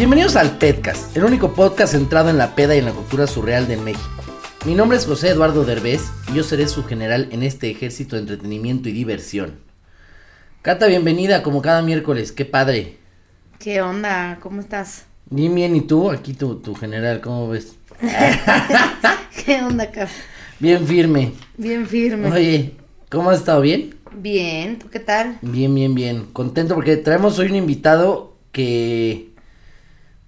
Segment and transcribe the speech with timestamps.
[0.00, 3.68] Bienvenidos al Pedcast, el único podcast centrado en la peda y en la cultura surreal
[3.68, 4.08] de México.
[4.64, 8.22] Mi nombre es José Eduardo Derbez y yo seré su general en este ejército de
[8.22, 9.60] entretenimiento y diversión.
[10.62, 12.96] Cata, bienvenida como cada miércoles, qué padre.
[13.58, 14.38] ¿Qué onda?
[14.40, 15.04] ¿Cómo estás?
[15.28, 16.10] Bien, bien, ¿y tú?
[16.10, 17.74] Aquí tu, tu general, ¿cómo ves?
[19.44, 20.08] ¿Qué onda acá?
[20.58, 21.34] Bien firme.
[21.58, 22.32] Bien firme.
[22.32, 22.74] Oye,
[23.10, 23.60] ¿cómo has estado?
[23.60, 23.99] ¿Bien?
[24.12, 25.38] Bien, ¿tú qué tal?
[25.42, 26.26] Bien, bien, bien.
[26.32, 29.30] Contento porque traemos hoy un invitado que...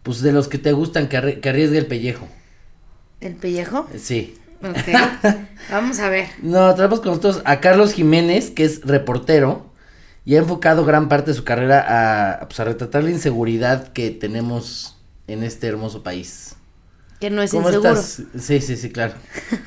[0.03, 2.27] Pues de los que te gustan, que, arri- que arriesgue el pellejo.
[3.21, 3.87] ¿El pellejo?
[3.97, 4.37] Sí.
[4.63, 4.89] Ok.
[5.71, 6.27] Vamos a ver.
[6.43, 9.67] No, traemos con nosotros a Carlos Jiménez, que es reportero
[10.25, 14.11] y ha enfocado gran parte de su carrera a, pues, a retratar la inseguridad que
[14.11, 14.97] tenemos
[15.29, 16.57] en este hermoso país.
[17.23, 17.93] Que no es ¿Cómo inseguro.
[17.93, 18.23] estás?
[18.37, 19.15] Sí, sí, sí, claro.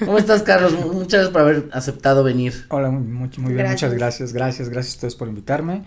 [0.03, 0.73] ¿Cómo estás, Carlos?
[0.73, 2.65] Mu- Muchas gracias por haber aceptado venir.
[2.67, 3.81] Hola, muy, muy- muy bien, Gracias.
[3.91, 5.85] muchas gracias, gracias, gracias a ustedes por invitarme.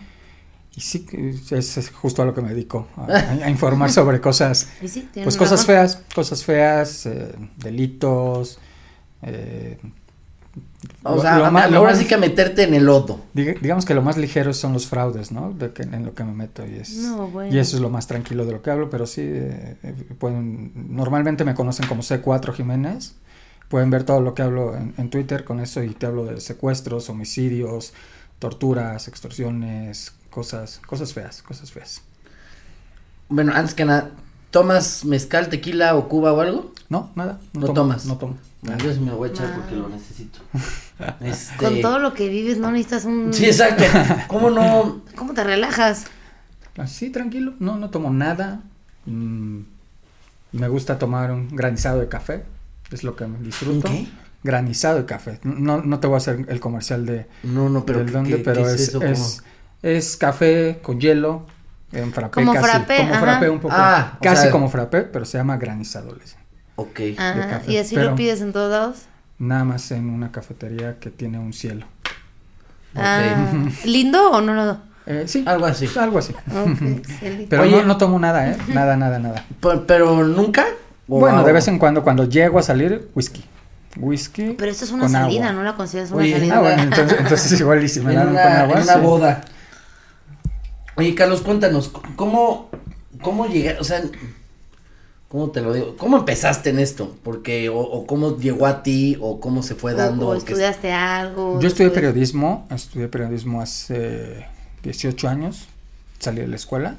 [0.75, 1.05] Y sí,
[1.51, 3.05] es, es justo a lo que me dedico, a,
[3.45, 5.67] a informar sobre cosas, sí, pues cosas razón.
[5.67, 8.59] feas, cosas feas, eh, delitos.
[9.21, 9.79] eh,
[11.03, 13.21] O lo- sea, lo a- más- lo ahora más- sí que meterte en el lodo.
[13.35, 15.53] diga- digamos que lo más ligero son los fraudes, ¿no?
[15.53, 17.55] De que, en lo que me meto y es No, bueno.
[17.55, 20.73] y eso es lo más tranquilo de lo que hablo, pero sí eh, eh, pueden
[20.95, 23.15] normalmente me conocen como C4 Jiménez.
[23.69, 26.41] Pueden ver todo lo que hablo en, en Twitter con eso y te hablo de
[26.41, 27.93] secuestros, homicidios,
[28.39, 32.01] torturas, extorsiones, cosas, cosas feas, cosas feas.
[33.29, 34.11] Bueno, antes que nada,
[34.51, 36.73] ¿tomas mezcal, tequila o cuba o algo?
[36.89, 37.39] No, nada.
[37.53, 38.07] No tomo, tomas.
[38.07, 38.37] No tomo.
[38.69, 39.57] Ah, Yo sí me lo voy a echar Ah.
[39.57, 40.39] porque lo necesito.
[41.21, 41.57] Este...
[41.65, 43.33] Con todo lo que vives, no necesitas un...
[43.33, 43.85] Sí, exacto.
[44.27, 45.03] ¿Cómo no?
[45.17, 46.07] ¿Cómo te relajas?
[46.77, 47.55] Así, tranquilo.
[47.61, 48.61] No, no tomo nada.
[49.07, 49.61] Mm,
[50.53, 52.45] me gusta tomar un granizado de café.
[52.91, 53.89] Es lo que me disfruto.
[53.89, 54.09] ¿Un qué?
[54.43, 55.41] Granizado de café.
[55.45, 58.31] No, no te voy a hacer el comercial de, No, no, pero del ¿qué, dónde,
[58.39, 59.03] qué- pero qué es, eso?
[59.03, 59.43] es,
[59.83, 61.45] es café con hielo,
[61.93, 63.21] en frappé Como casi, frappé, como ajá.
[63.23, 66.39] frappé un poco, Ah, o casi sea- como frappé, pero se llama granizado, le dicen.
[66.39, 66.48] ¿Cómo?
[66.81, 67.01] Ok.
[67.19, 67.49] Ajá.
[67.49, 68.97] café, ¿Y así pero- lo pides en todos lados?
[69.39, 71.87] Nada más en una cafetería que tiene un cielo.
[72.95, 73.21] Ah,
[73.85, 74.79] ¿Lindo o no lo...?
[75.07, 75.89] Eh, sí, Algo así.
[75.99, 76.35] algo así.
[77.49, 78.57] Pero Oye- no, no tomo nada, ¿eh?
[78.69, 79.45] Nada, nada, nada.
[79.61, 80.67] Pero, pero nunca.
[81.09, 83.43] ¿O Bueno, de vez en cuando, cuando llego a salir, whisky.
[83.97, 84.55] Whisky.
[84.59, 85.57] Pero esto es una salida, agua.
[85.59, 86.57] ¿no la consideras una Oye, salida?
[86.57, 88.77] Ah, bueno, entonces, entonces igual y si me en dan una, con agua.
[88.77, 89.01] en una sí.
[89.01, 89.41] boda.
[90.97, 92.69] Oye, Carlos, cuéntanos, ¿cómo,
[93.23, 94.03] cómo llegaste, o sea,
[95.29, 97.17] cómo te lo digo, cómo empezaste en esto?
[97.23, 100.29] Porque, o, o cómo llegó a ti, o cómo se fue dando.
[100.29, 101.61] o, o que- estudiaste algo.
[101.61, 104.47] Yo estudié periodismo, estudié periodismo hace
[104.83, 105.69] 18 años,
[106.19, 106.97] salí de la escuela.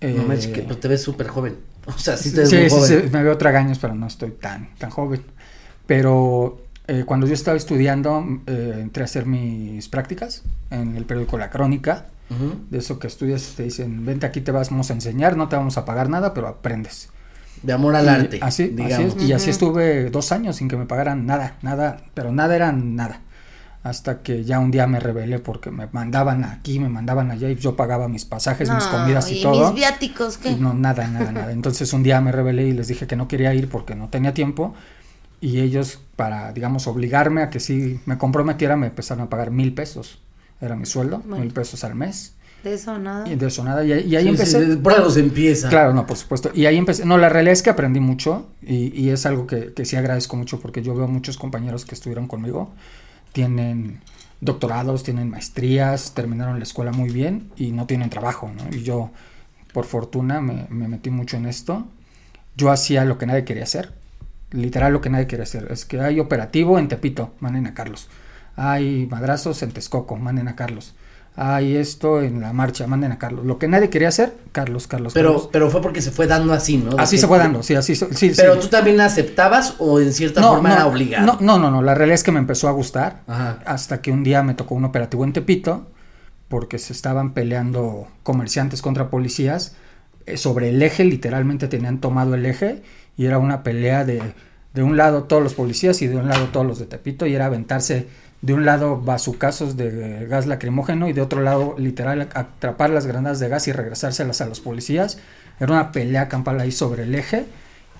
[0.00, 1.56] No Eh, manches, que- pero te ves súper joven.
[1.86, 3.02] O sea, sí sí, te ves sí, muy sí, joven.
[3.02, 5.22] sí, me veo tragaños, pero no estoy tan, tan joven.
[5.86, 11.38] Pero eh, cuando yo estaba estudiando, eh, entré a hacer mis prácticas en el periódico
[11.38, 12.06] La Crónica.
[12.70, 15.78] De eso que estudias, te dicen, vente aquí, te vamos a enseñar, no te vamos
[15.78, 17.10] a pagar nada, pero aprendes.
[17.62, 19.16] De amor al Y arte, Así, así digamos.
[19.16, 22.72] es, y así estuve dos años sin que me pagaran nada, nada, pero nada era
[22.72, 23.22] nada.
[23.82, 27.54] Hasta que ya un día me rebelé porque me mandaban aquí, me mandaban allá y
[27.56, 29.66] yo pagaba mis pasajes, mis comidas y, y todo.
[29.66, 30.50] mis viáticos, ¿qué?
[30.50, 31.52] Y no, nada, nada, nada.
[31.52, 34.34] Entonces un día me rebelé y les dije que no quería ir porque no tenía
[34.34, 34.74] tiempo.
[35.40, 39.74] Y ellos, para, digamos, obligarme a que sí me comprometiera, me empezaron a pagar mil
[39.74, 40.20] pesos.
[40.60, 41.44] Era mi sueldo, Bueno.
[41.44, 42.32] mil pesos al mes.
[42.64, 43.28] De eso nada.
[43.30, 43.84] Y de eso nada.
[43.84, 44.66] Y, ahí- y ahí Sí, empecé.
[44.72, 45.68] sí, por algo se empieza.
[45.68, 46.50] Claro, no, por supuesto.
[46.54, 47.04] Y ahí empecé.
[47.04, 50.36] No, la realidad es que aprendí mucho y, y es algo que, que sí agradezco
[50.36, 52.72] mucho porque yo veo muchos compañeros que estuvieron conmigo.
[53.32, 54.00] Tienen
[54.40, 58.74] doctorados, tienen maestrías, terminaron la escuela muy bien y no tienen trabajo, ¿no?
[58.76, 59.10] Y yo,
[59.72, 61.86] por fortuna, me, me metí mucho en esto.
[62.56, 63.92] Yo hacía lo que nadie quería hacer.
[64.50, 65.68] Literal lo que nadie quería hacer.
[65.70, 68.08] Es que hay operativo en Tepito, manden a Carlos.
[68.56, 70.94] Hay madrazos en Texcoco, manden a Carlos.
[71.38, 73.44] Hay esto en la marcha, manden a Carlos.
[73.44, 75.12] Lo que nadie quería hacer, Carlos, Carlos.
[75.12, 75.48] Pero, Carlos.
[75.52, 76.96] pero fue porque se fue dando así, ¿no?
[76.96, 77.94] De así que- se fue dando, sí, así.
[77.94, 78.60] Sí, Pero sí.
[78.60, 81.26] tú también aceptabas o en cierta no, forma no, era obligado.
[81.26, 83.58] No, no, no, no, la realidad es que me empezó a gustar Ajá.
[83.66, 85.86] hasta que un día me tocó un operativo en Tepito
[86.48, 89.76] porque se estaban peleando comerciantes contra policías
[90.24, 92.82] eh, sobre el eje, literalmente tenían tomado el eje
[93.18, 94.22] y era una pelea de,
[94.72, 97.34] de un lado todos los policías y de un lado todos los de Tepito y
[97.34, 98.08] era aventarse
[98.46, 103.40] de un lado bazucazos de gas lacrimógeno y de otro lado literal atrapar las granadas
[103.40, 105.18] de gas y regresárselas a los policías.
[105.58, 107.44] Era una pelea campal ahí sobre el eje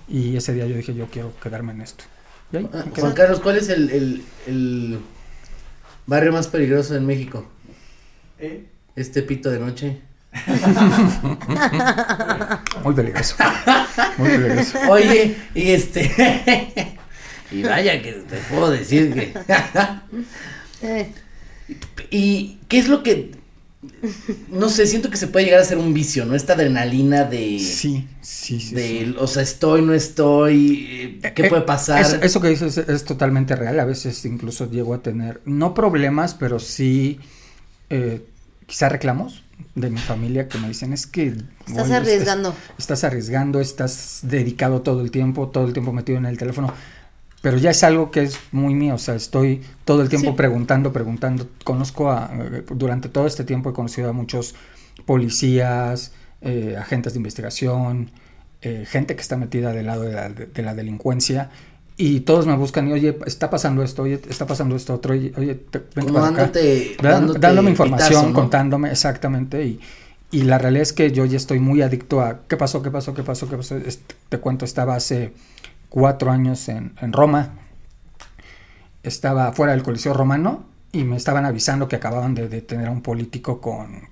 [0.07, 2.05] y ese día yo dije yo quiero quedarme en esto.
[2.53, 2.85] Y ahí Ah.
[2.97, 4.99] Juan Carlos, ¿cuál es el, el, el
[6.05, 7.45] barrio más peligroso en México?
[8.95, 9.99] Este pito de noche.
[12.83, 13.35] Muy peligroso.
[14.17, 14.79] Muy peligroso.
[14.89, 16.93] Oye, y este.
[17.51, 19.33] y vaya que te puedo decir que.
[20.81, 21.11] Eh,
[22.11, 23.31] ¿Y qué es lo que.?
[24.49, 26.35] No sé, siento que se puede llegar a ser un vicio, ¿no?
[26.35, 27.59] Esta adrenalina de.
[27.59, 28.75] Sí, sí, sí.
[28.75, 29.15] de, sí.
[29.19, 31.19] o sea, estoy, no estoy.
[31.23, 32.01] eh, ¿Qué Eh, puede pasar?
[32.01, 33.79] es- eso que dices es, es totalmente real.
[33.79, 37.19] A veces incluso llego a tener, no problemas, pero sí
[37.89, 38.25] eh,
[38.65, 39.43] quizá reclamos
[39.75, 41.35] de mi familia que me dicen es que...
[41.67, 42.55] Estás arriesgando.
[42.77, 46.73] estás arriesgando, estás dedicado todo el tiempo, todo el tiempo metido en el teléfono.
[47.47, 50.35] Pero ya es algo que es muy mío, o sea, estoy todo el tiempo Sí.
[50.35, 51.47] preguntando, preguntando.
[51.63, 54.53] Conozco a, eh, durante todo este tiempo he conocido a muchos
[55.05, 56.11] policías,
[56.41, 58.11] eh, agentes de investigación,
[58.61, 61.49] eh, gente que está metida del lado de la, de la delincuencia
[61.95, 65.31] y todos me buscan y oye, está pasando esto, oye, está pasando esto otro, oye,
[65.37, 66.41] oye, te- vente para acá".
[66.51, 68.33] dándote- Dan- dándote dándome información, pitazo, ¿no?
[68.33, 69.79] contándome exactamente y,
[70.31, 73.13] y la realidad es que yo ya estoy muy adicto a qué pasó, qué pasó,
[73.13, 73.77] qué pasó, qué pasó.
[73.77, 75.31] Es- te cuento, estaba hace
[75.89, 77.53] cuatro años en, Roma,
[79.03, 83.01] estaba fuera del Coliseo Romano y me estaban avisando que acababan de detener a un
[83.01, 84.09] político con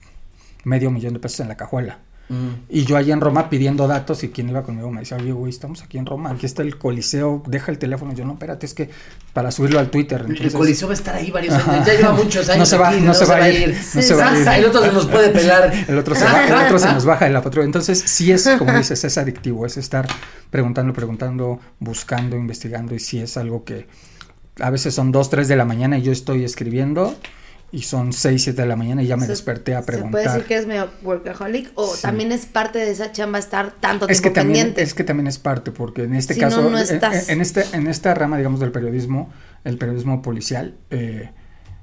[0.64, 2.00] medio millón de pesos en la cajuela.
[2.28, 2.48] Mm.
[2.70, 5.52] Y yo allá en Roma pidiendo datos y quien iba conmigo me decía, oye, güey,
[5.52, 8.14] estamos aquí en Roma, aquí está el Coliseo, deja el teléfono.
[8.14, 8.90] Yo, no, espérate, es que
[9.34, 10.22] para subirlo al Twitter.
[10.22, 11.86] El Entonces, coliseo va a estar ahí varios años.
[11.86, 12.60] Ya lleva muchos años.
[12.60, 14.48] No se va, aquí, no se va a ir, no se va a ir.
[14.48, 15.72] El otro se nos puede pelar.
[15.88, 17.66] El otro, se va- el otro se nos baja de la patrulla.
[17.66, 20.08] Entonces, sí es, como dices, es adictivo, es estar
[20.50, 23.88] preguntando, preguntando, buscando, investigando, y sí es algo que
[24.60, 27.14] a veces son 2, 3 de la mañana y yo estoy escribiendo,
[27.76, 29.98] y son 6, 7 de la mañana y ya me se- desperté a ¿Se puede
[29.98, 30.24] preguntar.
[30.34, 31.72] decir que es medio workaholic?
[31.76, 32.02] ¿O Sí.
[32.04, 34.82] también es parte de esa chamba estar tanto Es que, tiempo también, pendiente?
[34.84, 37.28] es que también es parte, porque en este Si caso, no, no en- estás.
[37.30, 39.30] En, este, en esta rama, digamos, del periodismo,
[39.64, 41.32] el periodismo policial, eh,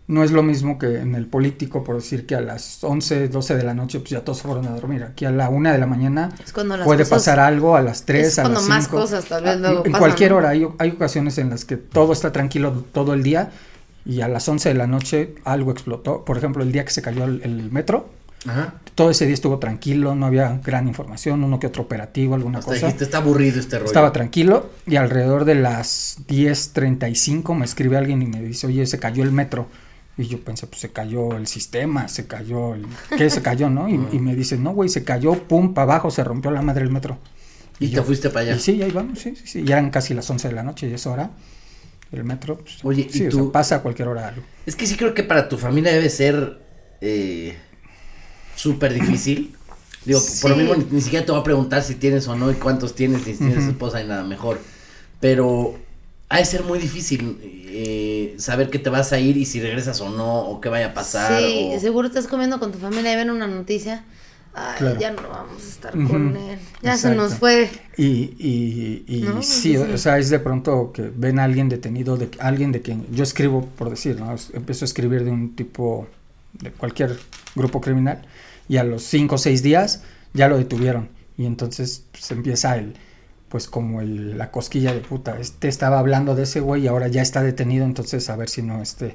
[0.09, 3.55] no es lo mismo que en el político, por decir que a las 11, 12
[3.57, 5.05] de la noche, pues ya todos fueron a dormir.
[5.05, 7.83] Aquí a la 1 de la mañana Es cuando las puede cosas- pasar algo, a
[7.83, 8.75] las 3, es a las cuando 5.
[8.75, 11.65] más cosas tal vez Ah, luego En pasan, cualquier hora, hay, hay ocasiones en las
[11.65, 13.51] que todo está tranquilo todo el día
[14.05, 16.25] y a las 11 de la noche algo explotó.
[16.25, 18.09] Por ejemplo, el día que se cayó el, el metro,
[18.47, 18.75] Ajá.
[18.97, 22.73] todo ese día estuvo tranquilo, no había gran información, uno que otro operativo, alguna Hasta
[22.73, 22.87] cosa.
[22.87, 23.87] dijiste, está aburrido este rollo.
[23.87, 28.99] Estaba tranquilo y alrededor de las 10.35 me escribe alguien y me dice, oye, se
[28.99, 29.69] cayó el metro.
[30.19, 32.87] Y yo pensé, pues se cayó el sistema, se cayó el...
[33.17, 33.89] ¿Qué se cayó, no?
[33.89, 36.83] Y, y me dice, no, güey, se cayó, pum, para abajo, se rompió la madre
[36.85, 37.17] del metro.
[37.81, 38.57] Y te yo- fuiste para allá.
[38.57, 39.65] Y sí, ahí vamos, sí, sí, sí.
[39.65, 41.31] Ya eran casi las 11 de la noche y es hora.
[42.13, 44.43] El metro, pues, Oye, ¿y o tú- sea, pasa a cualquier hora algo.
[44.67, 46.59] Es que sí creo que para tu familia debe ser
[47.01, 47.57] eh,
[48.57, 49.57] súper difícil.
[50.05, 52.51] Digo, por lo mismo ni, ni siquiera te voy a preguntar si tienes o no
[52.51, 54.61] y cuántos tienes, ni si tienes esposa y nada mejor.
[55.21, 55.79] Pero
[56.29, 60.01] ha de ser muy difícil eh, saber que te vas a ir y si regresas
[60.01, 61.41] o no, o qué vaya a pasar.
[61.43, 64.05] Sí, o- seguro estás comiendo con tu familia y ven una noticia.
[64.55, 65.01] Ay, Claro.
[65.01, 66.59] ya no vamos a estar con él.
[66.83, 67.71] Ya se nos fue.
[67.97, 69.43] Y, y, y ¿No?
[69.43, 72.83] sí, Sí, o- sea, es de pronto que ven a alguien detenido, de alguien de
[72.83, 74.35] quien yo escribo, por decir, ¿no?
[74.53, 76.07] Empiezo a escribir de un tipo,
[76.61, 77.19] de cualquier
[77.55, 78.23] grupo criminal,
[78.69, 80.03] y a los cinco o seis días
[80.35, 81.09] ya lo detuvieron.
[81.39, 82.95] Y entonces pues, empieza el,
[83.49, 87.09] pues como el, la cosquilla de puta, este estaba hablando de ese güey y ahora
[87.09, 89.15] ya está detenido, entonces a ver si no, este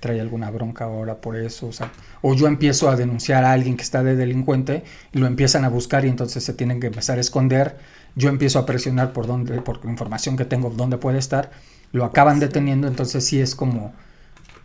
[0.00, 1.92] trae alguna bronca ahora por eso, o sea,
[2.22, 5.68] o yo empiezo a denunciar a alguien que está de delincuente y lo empiezan a
[5.68, 7.76] buscar y entonces se tienen que empezar a esconder,
[8.16, 11.50] yo empiezo a presionar por donde, por información que tengo dónde puede estar,
[11.92, 13.92] lo acaban deteniendo, entonces sí es como,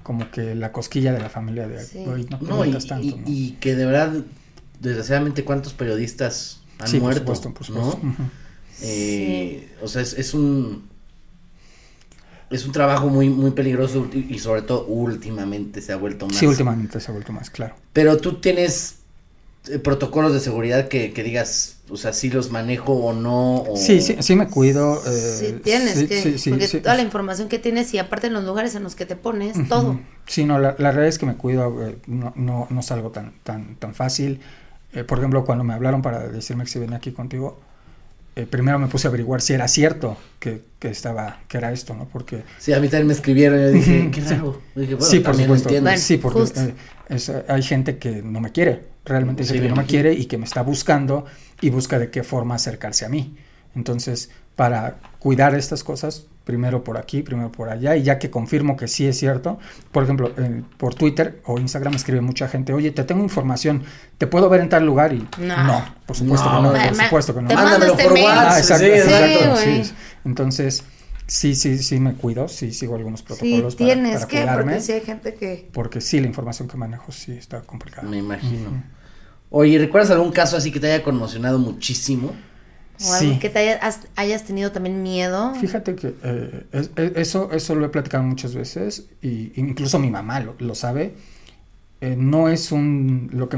[0.04, 2.04] como que la cosquilla de la familia de, Sí.
[2.06, 3.24] "Güey, no te No, y, metas tanto", y- ¿no?
[3.28, 4.14] y que de verdad,
[4.80, 7.20] desgraciadamente, ¿cuántos periodistas han Sí, por muerto?
[7.22, 8.00] supuesto, por supuesto.
[8.04, 8.16] ¿no?
[8.82, 10.90] Eh, O sea, es, es un
[12.50, 16.36] es un trabajo muy muy peligroso y, sobre todo últimamente se ha vuelto más.
[16.36, 17.76] Sí, últimamente se ha vuelto más claro.
[17.94, 18.98] Pero tú tienes
[19.70, 23.58] eh, protocolos de seguridad que, que digas, o sea, si los manejo o no?
[23.64, 23.76] O...
[23.78, 25.02] Sí, sí, sí me cuido.
[25.08, 26.80] eh, Sí, tienes sí, que, sí, sí, porque sí.
[26.82, 29.58] toda la información que tienes y aparte en los lugares en los que te pones,
[29.68, 30.00] todo.
[30.28, 33.34] Sí, no, la, la realidad es que me cuido, eh, no, no, no salgo tan,
[33.44, 34.40] tan, tan fácil.
[34.94, 37.60] Eh, por ejemplo, cuando me hablaron para decirme que si venía aquí contigo,
[38.36, 41.94] eh, primero me puse a averiguar si era cierto que, que estaba, que era esto,
[41.94, 42.06] ¿no?
[42.06, 44.22] Porque Sí, a mí también me escribieron y yo dije, qué.
[44.22, 45.70] Dije, bueno, sí, por supuesto.
[45.70, 46.74] Bueno, sí, porque eh,
[47.10, 50.26] es, hay gente que no me quiere, realmente Sí, me que no me quiere y
[50.26, 51.26] que me está buscando
[51.62, 53.38] y busca de qué forma acercarse a mí.
[53.74, 58.78] Entonces, para cuidar estas cosas, primero por aquí, primero por allá, y ya que confirmo
[58.78, 59.60] que sí es cierto,
[59.92, 63.84] por ejemplo, eh, por Twitter o Instagram me escribe mucha gente, oye, te tengo información,
[64.18, 65.12] ¿te puedo ver en tal lugar?
[65.14, 65.84] Y No.
[66.06, 67.48] por supuesto No, que no, ma- por supuesto que no.
[67.50, 68.26] te Mándamelo mando este por mail.
[68.26, 68.52] WhatsApp.
[68.54, 69.94] Ah, exacto, sí, exacto, Sí, sí.
[70.24, 70.84] Entonces,
[71.28, 74.64] sí, sí, sí me cuido, sí sigo algunos Sí, protocolos para- tienes para que, cuidarme,
[74.74, 75.70] porque sí hay gente que...
[75.74, 78.08] porque sí, la información que manejo sí está complicada.
[78.08, 78.84] Me imagino.
[79.50, 82.34] Oye, ¿recuerdas algún caso así que te haya conmocionado muchísimo?
[83.04, 83.40] O algo Sí.
[83.40, 85.54] que te haya- has- hayas tenido también miedo.
[85.56, 90.10] Fíjate que eh, es- es- eso, eso lo he platicado muchas veces y incluso mi
[90.10, 91.16] mamá lo, lo sabe.
[92.02, 93.58] Eh, no es un lo que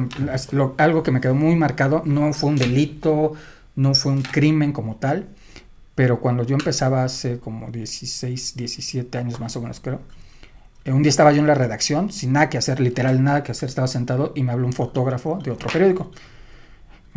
[0.52, 2.04] lo- algo que me quedó muy marcado.
[2.06, 3.34] No fue un delito,
[3.76, 5.28] no fue un crimen como tal.
[5.96, 10.00] Pero cuando yo empezaba hace como 16, 17 años más o menos creo.
[10.86, 13.52] eh, un día estaba yo en la redacción sin nada que hacer, literal nada que
[13.52, 13.68] hacer.
[13.68, 16.12] Estaba sentado y me habló un fotógrafo de otro periódico.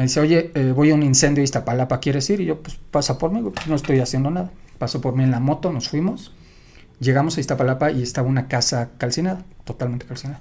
[0.00, 2.40] Me dice, oye, eh, voy a un incendio a Iztapalapa, ¿quieres ir?
[2.40, 4.50] Y yo, pues pasa por mí, pues no estoy haciendo nada.
[4.78, 6.33] Pasó por mí en la moto, nos fuimos.
[7.00, 10.40] Llegamos a Iztapalapa y estaba una casa calcinada, totalmente calcinada.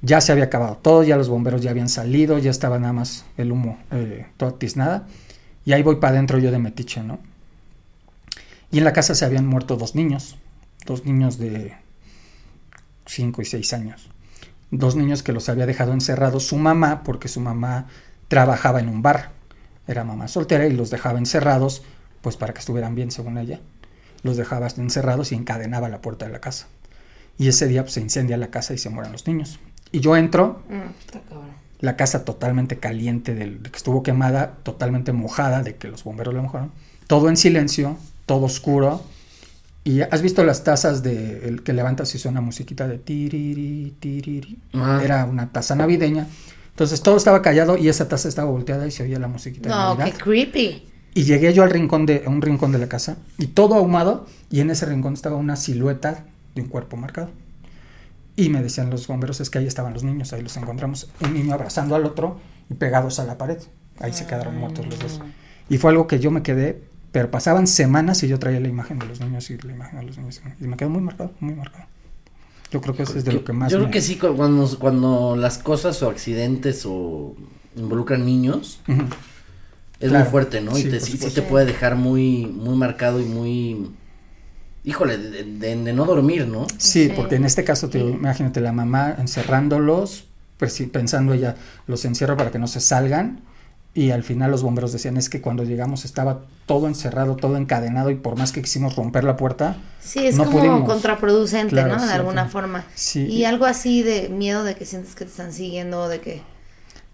[0.00, 3.24] Ya se había acabado todo, ya los bomberos ya habían salido, ya estaba nada más
[3.36, 5.08] el humo eh, toda tiznada.
[5.64, 7.18] Y ahí voy para adentro yo de metiche, ¿no?
[8.70, 10.36] Y en la casa se habían muerto dos niños,
[10.86, 11.74] dos niños de
[13.06, 14.08] 5 y 6 años.
[14.70, 17.88] Dos niños que los había dejado encerrados su mamá, porque su mamá
[18.28, 19.30] trabajaba en un bar.
[19.86, 21.82] Era mamá soltera y los dejaba encerrados,
[22.20, 23.60] pues para que estuvieran bien, según ella.
[24.22, 26.66] Los dejaba encerrados y encadenaba la puerta de la casa.
[27.38, 29.58] Y ese día pues, se incendia la casa y se mueren los niños.
[29.92, 35.62] Y yo entro, Mm, la casa totalmente caliente, del- de que estuvo quemada, totalmente mojada,
[35.62, 36.72] de que los bomberos la mojaron.
[37.06, 39.02] Todo en silencio, todo oscuro.
[39.84, 44.58] Y has visto las tazas de el que levantas y suena musiquita de tiriri, tiriri.
[44.74, 45.02] Ajá.
[45.04, 46.26] Era una taza navideña.
[46.78, 49.74] Entonces todo estaba callado y esa taza estaba volteada y se oía la musiquita de
[49.74, 50.16] No, Navidad.
[50.16, 50.88] qué creepy.
[51.12, 54.26] Y llegué yo al rincón de, a un rincón de la casa y todo ahumado
[54.48, 57.30] y en ese rincón estaba una silueta de un cuerpo marcado.
[58.36, 61.34] Y me decían los bomberos, es que ahí estaban los niños, ahí los encontramos, un
[61.34, 62.38] niño abrazando al otro
[62.70, 63.58] y pegados a la pared.
[63.98, 65.20] Ahí se quedaron muertos los dos.
[65.68, 66.80] Y fue algo que yo me quedé,
[67.10, 70.06] pero pasaban semanas y yo traía la imagen de los niños y la imagen de
[70.06, 70.40] los niños.
[70.60, 71.86] Y me quedó muy marcado, muy marcado.
[72.70, 74.36] Yo creo que eso es de lo que más Yo me- creo que sí, cu-
[74.36, 77.34] cuando, cuando las cosas o accidentes o
[77.76, 78.80] involucran niños,
[80.00, 80.74] es Claro, muy fuerte, ¿no?
[80.76, 83.90] sí, y te, sí, te puede dejar muy, muy marcado y muy...
[84.84, 86.66] Híjole, de, de- de no dormir, ¿no?
[86.78, 88.06] Sí, porque en este caso, te, Sí.
[88.06, 90.24] imagínate la mamá encerrándolos,
[90.56, 91.56] pues sí, pensando ella,
[91.86, 93.40] los encierro para que no se salgan.
[93.98, 98.10] Y al final los bomberos decían, es que cuando llegamos estaba todo encerrado, todo encadenado
[98.10, 100.84] y por más que quisimos romper la puerta, Sí, es no como pudimos.
[100.84, 102.02] contraproducente, Claro, ¿no?
[102.02, 102.50] De sí, alguna sí.
[102.52, 102.84] forma.
[102.94, 103.26] Sí.
[103.26, 106.42] Y algo así de miedo de que sientes que te están siguiendo, de que...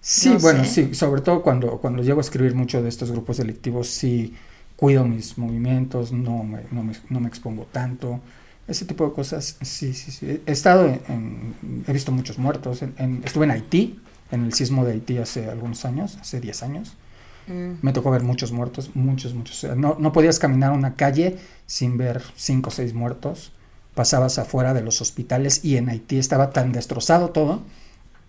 [0.00, 0.88] Sí, No bueno, sé.
[0.88, 4.35] sí, sobre todo cuando, cuando llego a escribir mucho de estos grupos delictivos, sí
[4.76, 8.21] cuido mis movimientos, no me, no me, no me expongo tanto,
[8.69, 10.43] ese tipo de cosas, sí, sí, sí.
[10.47, 14.00] He estado en, en- he visto muchos muertos, en- en- estuve en Haití,
[14.35, 16.97] en el sismo de Haití hace algunos años, hace 10 años,
[17.47, 19.64] mm, me tocó ver muchos muertos, muchos, muchos.
[19.76, 23.53] No, no podías caminar una calle sin ver cinco o seis muertos.
[23.95, 27.62] Pasabas afuera de los hospitales y en Haití estaba tan destrozado todo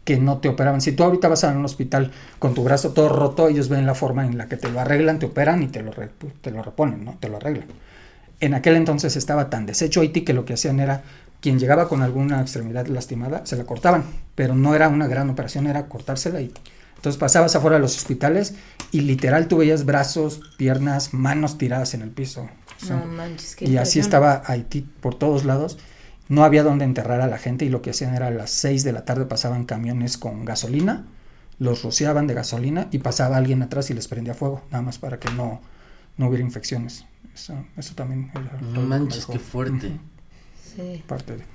[0.06, 0.80] que no te operaban.
[0.80, 3.96] Si tú ahorita vas a un hospital con tu brazo todo roto, ellos ven la
[3.96, 5.92] forma en la que te lo arreglan, te operan y te lo,
[6.42, 7.18] te lo reponen, ¿no?
[7.20, 7.68] Te lo arreglan.
[8.40, 11.04] En aquel entonces estaba tan deshecho Haití que lo que hacían era,
[11.46, 15.68] quien llegaba con alguna extremidad lastimada, se la cortaban, pero no era una gran operación,
[15.68, 16.52] era cortársela y...
[16.96, 18.56] Entonces pasabas afuera de los hospitales
[18.92, 22.50] y literal tú veías brazos, piernas, manos tiradas en el piso.
[22.82, 25.78] O sea, no manches, qué y así estaba Haití por todos lados.
[26.30, 28.84] No había donde enterrar a la gente y lo que hacían era a las 6
[28.84, 31.06] de la tarde pasaban camiones con gasolina,
[31.60, 35.20] los rociaban de gasolina y pasaba alguien atrás y les prendía fuego, nada más para
[35.20, 35.62] que no,
[36.18, 37.06] no hubiera infecciones.
[37.36, 39.92] Eso, eso también era No manches, qué fuerte.
[40.75, 41.03] Sí.
[41.08, 41.55] parte de-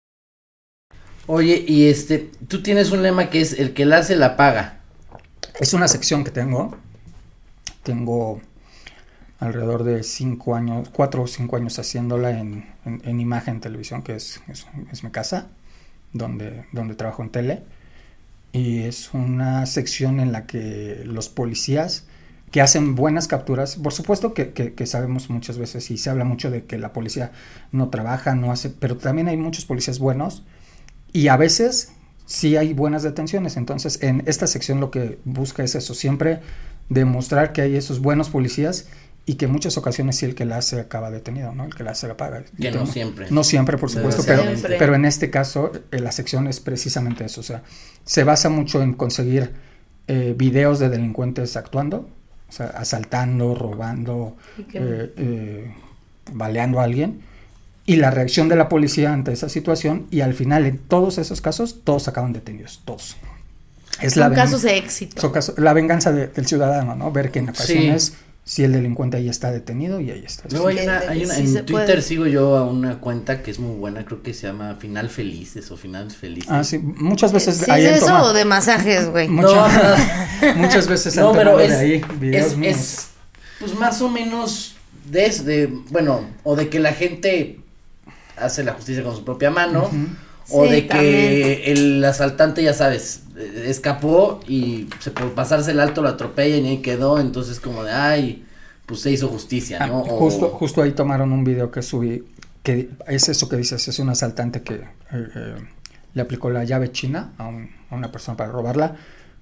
[1.33, 4.79] Oye, y este, tú tienes un lema que es el que la hace la paga.
[5.61, 6.75] Es una sección que tengo.
[7.83, 8.41] Tengo
[9.39, 14.17] alrededor de cinco años, cuatro o cinco años haciéndola en, en, en imagen televisión, que
[14.17, 15.47] es, es, es, mi casa,
[16.11, 17.63] donde, donde trabajo en tele.
[18.51, 22.07] Y es una sección en la que los policías
[22.51, 26.25] que hacen buenas capturas, por supuesto que, que, que, sabemos muchas veces y se habla
[26.25, 27.31] mucho de que la policía
[27.71, 30.43] no trabaja, no hace, pero también hay muchos policías buenos
[31.13, 31.91] y a veces
[32.25, 33.57] sí hay buenas detenciones.
[33.57, 36.39] Entonces, en esta sección lo que busca es eso, siempre
[36.89, 38.87] demostrar que hay esos buenos policías
[39.25, 41.65] y que en muchas ocasiones sí el que la hace acaba detenido, ¿no?
[41.65, 42.43] El que la hace la paga.
[42.59, 43.27] Que no siempre.
[43.29, 44.43] No siempre, por supuesto, pero,
[44.79, 47.41] pero en este caso eh, la sección es precisamente eso.
[47.41, 47.63] O sea,
[48.03, 49.51] se basa mucho en conseguir
[50.07, 52.09] eh, videos de delincuentes actuando,
[52.49, 54.35] o sea, asaltando, robando,
[54.73, 55.73] eh, eh,
[56.33, 57.21] baleando a alguien,
[57.85, 61.41] y la reacción de la policía ante esa situación, y al final en todos esos
[61.41, 63.17] casos, todos acaban detenidos, todos.
[64.01, 65.21] Es son la casos de éxito.
[65.21, 67.11] Son la venganza de, del ciudadano, ¿no?
[67.11, 68.03] Ver que en ocasiones...
[68.03, 70.43] Sí si el delincuente ahí está detenido y ahí está.
[70.49, 72.01] Luego hay una, hay una, sí en Twitter puede.
[72.01, 75.69] sigo yo a una cuenta que es muy buena, creo que se llama Final Felices
[75.71, 76.49] o Finales Felices.
[76.51, 77.57] Ah, sí, muchas veces.
[77.57, 78.23] ¿Sí ahí es eso toma...
[78.23, 79.29] o de masajes, güey?
[79.29, 79.97] Mucha,
[80.41, 83.07] no, muchas veces no, pero es, de ahí videos es, es,
[83.59, 84.75] pues más o menos
[85.09, 87.60] desde, bueno, o de que la gente
[88.41, 89.89] hace la justicia con su propia mano.
[89.91, 90.07] Uh -huh.
[90.53, 91.61] O sí, de que también.
[91.65, 93.23] el asaltante, ya sabes,
[93.65, 97.91] escapó y se por pasarse el alto lo atropellan y ahí quedó, entonces como de,
[97.91, 98.45] ay,
[98.85, 100.03] pues se hizo justicia, ¿no?
[100.05, 100.49] Ah, justo, o...
[100.49, 102.25] justo ahí tomaron un video que subí,
[102.63, 104.81] que es eso que dices, es un asaltante que eh,
[105.13, 105.55] eh,
[106.13, 108.95] le aplicó la llave china a, un, a, una persona para robarla,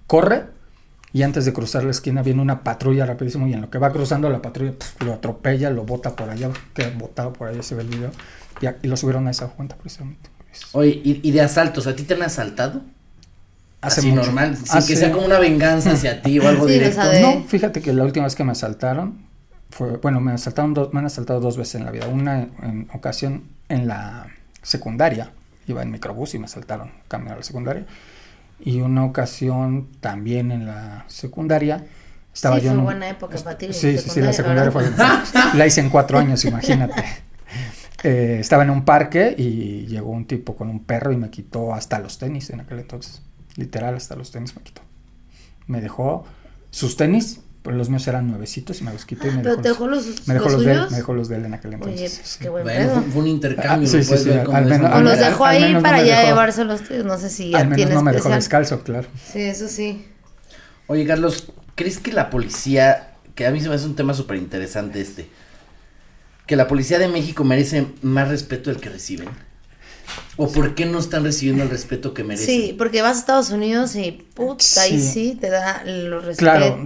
[0.05, 0.58] corre
[1.11, 3.91] y antes de cruzar la esquina viene una patrulla rapidísimo y en lo que va
[3.91, 7.75] cruzando la patrulla pff, lo atropella, lo bota por allá, queda botado por allá, se
[7.75, 8.11] ve el video,
[8.61, 10.29] y, y lo subieron a esa cuenta precisamente.
[10.73, 11.87] Oye, ¿y, ¿y, de asaltos?
[11.87, 12.81] ¿A ti te han asaltado?
[13.81, 14.23] Hace Así mucho.
[14.23, 14.93] normal, sin Hace...
[14.93, 17.01] que sea como una venganza hacia ti o algo sí, directo.
[17.21, 19.25] No, fíjate que la última vez que me asaltaron
[19.69, 22.07] fue, bueno, me asaltaron dos, me han asaltado dos veces en la vida.
[22.07, 24.27] Una en ocasión en la
[24.61, 25.31] secundaria,
[25.67, 27.85] iba en microbús y me asaltaron camino a la secundaria.
[28.59, 31.85] Y una ocasión también en la secundaria.
[32.33, 33.67] Estaba sí, yo fue en, buena época para ti.
[33.71, 34.83] Sí, sí, sí, la secundaria fue.
[35.55, 37.03] la hice en cuatro años, imagínate.
[38.03, 41.73] Eh, estaba en un parque y llegó un tipo con un perro y me quitó
[41.73, 43.21] hasta los tenis en aquel entonces.
[43.55, 44.81] Literal, hasta los tenis me quitó.
[45.67, 46.25] Me dejó
[46.71, 49.61] sus tenis, pero los míos eran nuevecitos y me los quité y me ¿Pero dejó,
[49.61, 51.53] te dejó los, me dejó los, los de él, me dejó los de él en
[51.53, 51.99] aquel entonces.
[51.99, 52.39] Oye, pues sí.
[52.39, 53.01] qué buen bueno, pedo.
[53.01, 53.89] fue, fue, un intercambio.
[53.89, 56.17] Ah, sí, sí, sí, al menos, o los dejó al, ahí al para no ya
[56.19, 58.39] dejó, llevárselos, no sé si Al menos no me dejó especial.
[58.39, 59.07] descalzo, claro.
[59.31, 60.05] Sí, eso sí.
[60.87, 64.37] Oye, Carlos, ¿crees que la policía, que a mí se me hace un tema súper
[64.37, 65.29] interesante este,
[66.47, 69.27] que la policía de México merece más respeto del que reciben?
[70.37, 72.47] ¿O por qué no están recibiendo el respeto que merecen?
[72.47, 74.79] Sí, porque vas a Estados Unidos y puta, sí.
[74.79, 76.85] ahí sí te da, lo respetas, claro,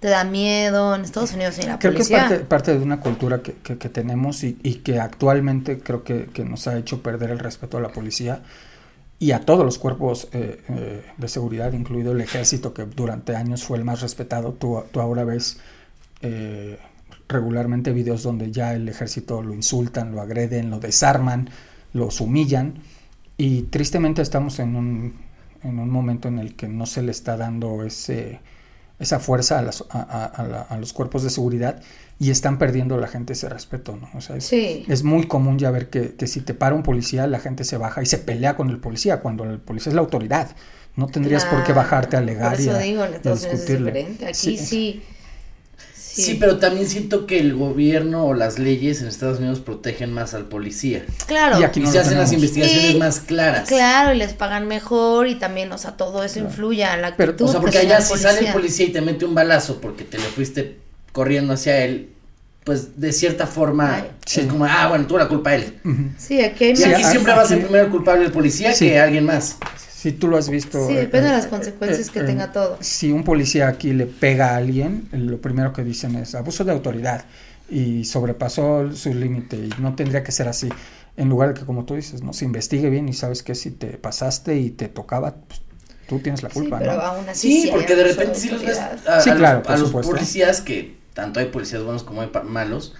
[0.00, 0.94] te da miedo.
[0.94, 2.18] En Estados Unidos sí, la creo policía.
[2.18, 5.78] que es parte, parte de una cultura que, que, que tenemos y, y, que actualmente
[5.80, 8.42] creo que, que, nos ha hecho perder el respeto a la policía
[9.22, 13.62] y a todos los cuerpos eh, eh, de seguridad, incluido el ejército, que durante años
[13.62, 14.52] fue el más respetado.
[14.54, 15.58] Tú, tú ahora ves
[16.22, 16.80] eh,
[17.28, 21.50] regularmente videos donde ya el ejército lo insultan, lo agreden, lo desarman,
[21.92, 22.74] los humillan
[23.36, 25.14] y tristemente estamos en un,
[25.62, 28.40] en un momento en el que no se le está dando ese,
[28.98, 31.82] esa fuerza a, las, a, a, la, a, los cuerpos de seguridad
[32.18, 34.08] y están perdiendo la gente ese respeto, ¿no?
[34.14, 34.84] O sea, es, sí.
[34.88, 37.76] es muy común ya ver que, que, si te para un policía, la gente se
[37.76, 40.54] baja y se pelea con el policía, cuando el policía es la autoridad.
[40.94, 43.90] No tendrías claro, por qué bajarte a alegar y a, digo, en y a discutirle.
[43.90, 44.26] Es diferente.
[44.26, 45.02] Aquí sí, sí,
[46.12, 46.36] Sí.
[46.38, 50.44] pero también siento que el gobierno o las leyes en Estados Unidos protegen más al
[50.44, 51.04] policía.
[51.26, 51.58] Claro.
[51.58, 53.68] Y aquí se hacen las investigaciones más claras.
[53.68, 57.32] Claro, y les pagan mejor y también, o sea, todo eso influye a la actitud.
[57.34, 60.04] Pero, o sea, porque allá si sale el policía y te mete un balazo porque
[60.04, 60.78] te le fuiste
[61.12, 62.10] corriendo hacia él,
[62.64, 65.80] pues de cierta forma es como, ah, bueno, tuvo la culpa él.
[66.16, 69.26] Sí, aquí hay Y aquí siempre va a ser primero culpable el policía que alguien
[69.26, 69.56] más.
[70.02, 70.88] Si tú lo has visto.
[70.88, 72.76] Sí, depende de las eh, consecuencias que eh, tenga todo.
[72.80, 76.72] Si un policía aquí le pega a alguien, lo primero que dicen es abuso de
[76.72, 77.24] autoridad
[77.70, 80.68] y sobrepasó su límite y no tendría que ser así.
[81.16, 83.70] En lugar de que, como tú dices, no se investigue bien y sabes que si
[83.70, 85.62] te pasaste y te tocaba, pues,
[86.08, 88.80] tú tienes la culpa, sí, pero Aún así sí, porque de repente sí los ves
[88.80, 92.96] a, sí, claro, a los policías que tanto hay policías buenos como hay malos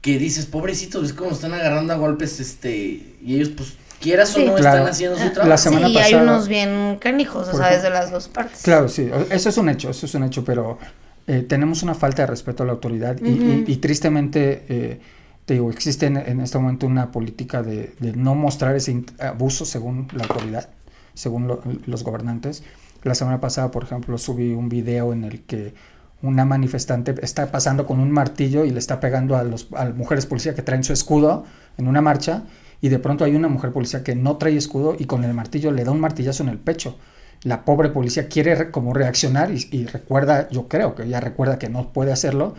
[0.00, 4.40] que dices, pobrecitos, ves cómo están agarrando a golpes, este, y ellos pues quieras o
[4.40, 5.48] no están haciendo su trabajo.
[5.48, 8.62] La semana sí, hay unos bien canijos, o sea, desde las dos partes.
[8.62, 10.78] Claro, sí, eso es un hecho, eso es un hecho, pero
[11.26, 15.00] eh, tenemos una falta de respeto a la autoridad y, tristemente, eh,
[15.44, 20.24] te digo, existe en, este momento una política de, no mostrar ese abuso según la
[20.24, 20.68] autoridad,
[21.14, 22.64] según los gobernantes.
[23.04, 25.74] La semana pasada, por ejemplo, subí un video en el que
[26.22, 29.96] una manifestante está pasando con un martillo y le está pegando a, los, a las
[29.96, 31.44] mujeres policías que traen su escudo
[31.78, 32.44] en una marcha
[32.82, 35.70] y de pronto hay una mujer policía que no trae escudo y con el martillo
[35.70, 36.98] le da un martillazo en el pecho.
[37.44, 41.92] La pobre policía quiere como reaccionar y, recuerda, yo creo que ella recuerda que no
[41.92, 42.54] puede hacerlo,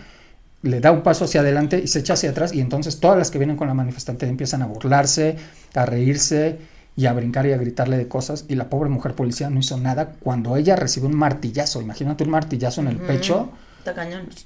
[0.61, 3.31] le da un paso hacia adelante y se echa hacia atrás y entonces todas las
[3.31, 5.35] que vienen con la manifestante empiezan a burlarse,
[5.73, 6.57] a reírse
[6.95, 9.77] y a brincar y a gritarle de cosas y la pobre mujer policía no hizo
[9.77, 13.49] nada cuando ella recibió un martillazo, imagínate un martillazo en el pecho.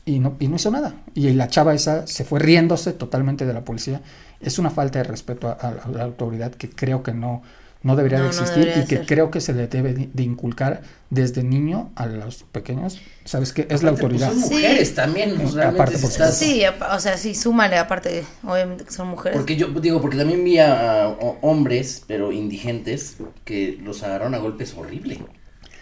[0.06, 0.96] Y no, y no hizo nada.
[1.14, 4.02] Y la chava esa se fue riéndose totalmente de la policía
[4.40, 7.42] es una falta de respeto a, la autoridad que creo que no,
[7.84, 11.92] no debería de existir y que creo que se le debe de inculcar desde niño
[11.96, 13.02] a los pequeños.
[13.26, 13.68] ¿Sabes qué?
[13.70, 14.30] Es la pues, autoridad.
[14.30, 19.38] son mujeres también, aparte, Sí, o sea, sí, súmale, aparte, obviamente que son mujeres.
[19.38, 21.08] Porque yo digo, porque también vi a,
[21.42, 25.20] hombres, pero indigentes, que los agarraron a golpes horrible.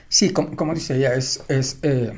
[0.07, 1.43] Sí, como, como dice ella, es...
[1.49, 2.13] es eh,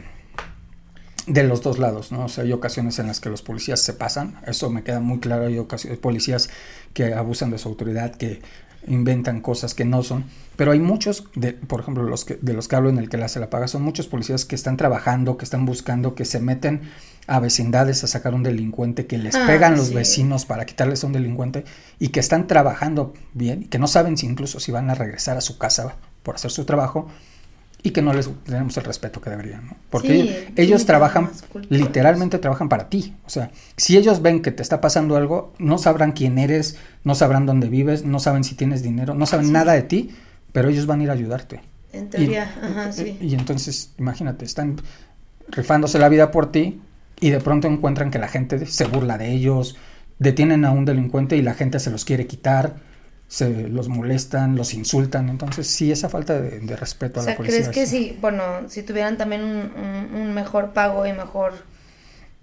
[1.27, 2.25] de los dos lados, ¿no?
[2.25, 5.19] O sea, hay ocasiones en las que los policías se pasan, eso me queda muy
[5.19, 6.49] claro, hay ocasiones, policías
[6.93, 8.41] que abusan de su autoridad, que
[8.87, 10.23] inventan cosas que no son,
[10.55, 13.17] pero hay muchos, de, por ejemplo, los que, de los que hablo en el que
[13.17, 16.39] la se la paga, son muchos policías que están trabajando, que están buscando, que se
[16.39, 16.81] meten
[17.27, 21.07] a vecindades a sacar un delincuente, que les ah, pegan los vecinos para quitarles a
[21.07, 21.65] un delincuente
[21.99, 25.41] y que están trabajando bien, que no saben si incluso si van a regresar a
[25.41, 27.09] su casa por hacer su trabajo
[27.83, 29.77] y que no les tenemos el respeto que deberían, ¿no?
[29.89, 31.29] Porque ellos, trabajan,
[31.69, 33.15] literalmente trabajan para ti.
[33.25, 37.15] O sea, si ellos ven que te está pasando algo, no sabrán quién eres, no
[37.15, 40.11] sabrán dónde vives, no saben si tienes dinero, no saben nada de ti,
[40.51, 41.61] pero ellos van a ir a ayudarte.
[41.93, 43.17] En teoría, y, ajá, sí.
[43.21, 44.77] Y entonces, imagínate, están
[45.49, 46.81] rifándose la vida por ti
[47.19, 49.77] y de pronto encuentran que la gente se burla de ellos,
[50.19, 52.75] detienen a un delincuente y la gente se los quiere quitar
[53.27, 57.69] se los molestan, los insultan, entonces sí esa falta de, respeto a la policía.
[57.69, 61.53] ¿Crees que si, bueno, si tuvieran también un, mejor pago y mejor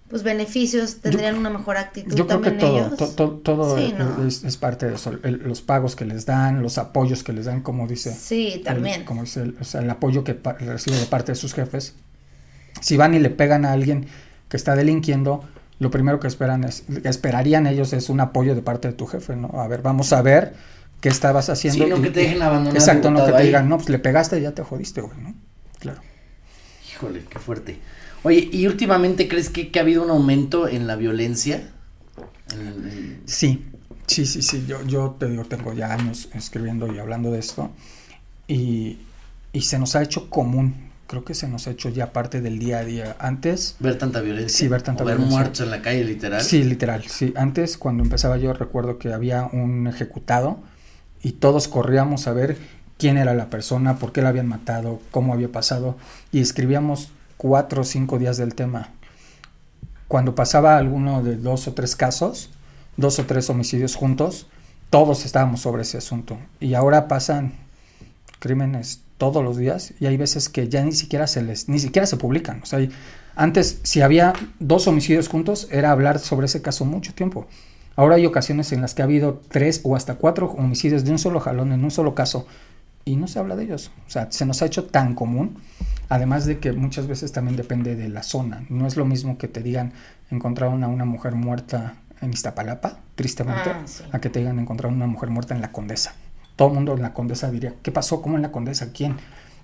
[0.09, 5.13] pues beneficios, tendrían una mejor actitud yo creo que todo, todo es, parte de eso,
[5.23, 8.13] los pagos que les dan, los apoyos que les dan, como dice.
[8.13, 9.01] Sí, también.
[9.01, 11.95] El, como dice, el, o sea, el apoyo que recibe de parte de sus jefes.
[12.81, 14.07] Si van y le pegan a alguien
[14.49, 15.43] que está delinquiendo,
[15.79, 19.07] lo primero que esperan es, que esperarían ellos es un apoyo de parte de tu
[19.07, 19.49] jefe, ¿no?
[19.61, 20.55] A ver, vamos a ver
[21.01, 21.85] qué estabas haciendo.
[21.85, 22.77] Sí, no que te dejen abandonar.
[22.77, 25.35] Exacto, no que te digan, no, pues le pegaste y ya te jodiste, güey, ¿no?
[25.81, 26.01] Claro.
[26.91, 27.79] Híjole, qué fuerte.
[28.23, 31.69] Oye, ¿y últimamente crees que, ha habido un aumento en la violencia?
[33.27, 33.65] Sí,
[34.07, 34.65] sí, sí, sí.
[34.67, 37.71] Yo, yo te digo, tengo ya años escribiendo y hablando de esto.
[38.47, 38.99] Y,
[39.53, 42.59] y se nos ha hecho común creo que se nos ha hecho ya parte del
[42.59, 43.17] día a día.
[43.19, 43.77] Antes...
[43.81, 44.59] Ver tanta violencia.
[44.59, 46.41] Sí, ver tanta ver muertos en la calle, literal.
[46.41, 47.33] Sí, literal, sí.
[47.37, 50.59] Antes, cuando empezaba yo, recuerdo que había un ejecutado
[51.23, 52.57] y todos corríamos a ver
[52.99, 55.97] quién era la persona, por qué la habían matado, cómo había pasado
[56.33, 58.91] y escribíamos cuatro o cinco días del tema.
[60.09, 62.51] Cuando pasaba alguno de dos o tres casos,
[62.97, 64.47] dos o tres homicidios juntos,
[64.91, 66.39] todos estábamos sobre ese asunto.
[66.61, 67.55] Y ahora pasan
[68.39, 72.07] crímenes todos los días y hay veces que ya ni siquiera se les ni siquiera
[72.07, 72.87] se publican, o sea,
[73.37, 77.47] antes si había dos homicidios juntos era hablar sobre ese caso mucho tiempo.
[77.97, 81.19] Ahora hay ocasiones en las que ha habido tres o hasta cuatro homicidios de un
[81.19, 82.47] solo jalón en un solo caso
[83.05, 83.93] y no se habla de ellos.
[84.07, 85.59] O sea, se nos ha hecho tan común,
[86.09, 88.65] además de que muchas veces también depende de la zona.
[88.69, 89.93] No es lo mismo que te digan
[90.31, 95.07] encontraron a una mujer muerta en Iztapalapa, tristemente, ah, a que te digan encontraron una
[95.07, 96.15] mujer muerta en la Condesa
[96.57, 98.23] todo el mundo en la Condesa diría, ¿qué pasó?
[98.23, 98.93] ¿Cómo en la Condesa?
[98.93, 99.17] ¿Quién?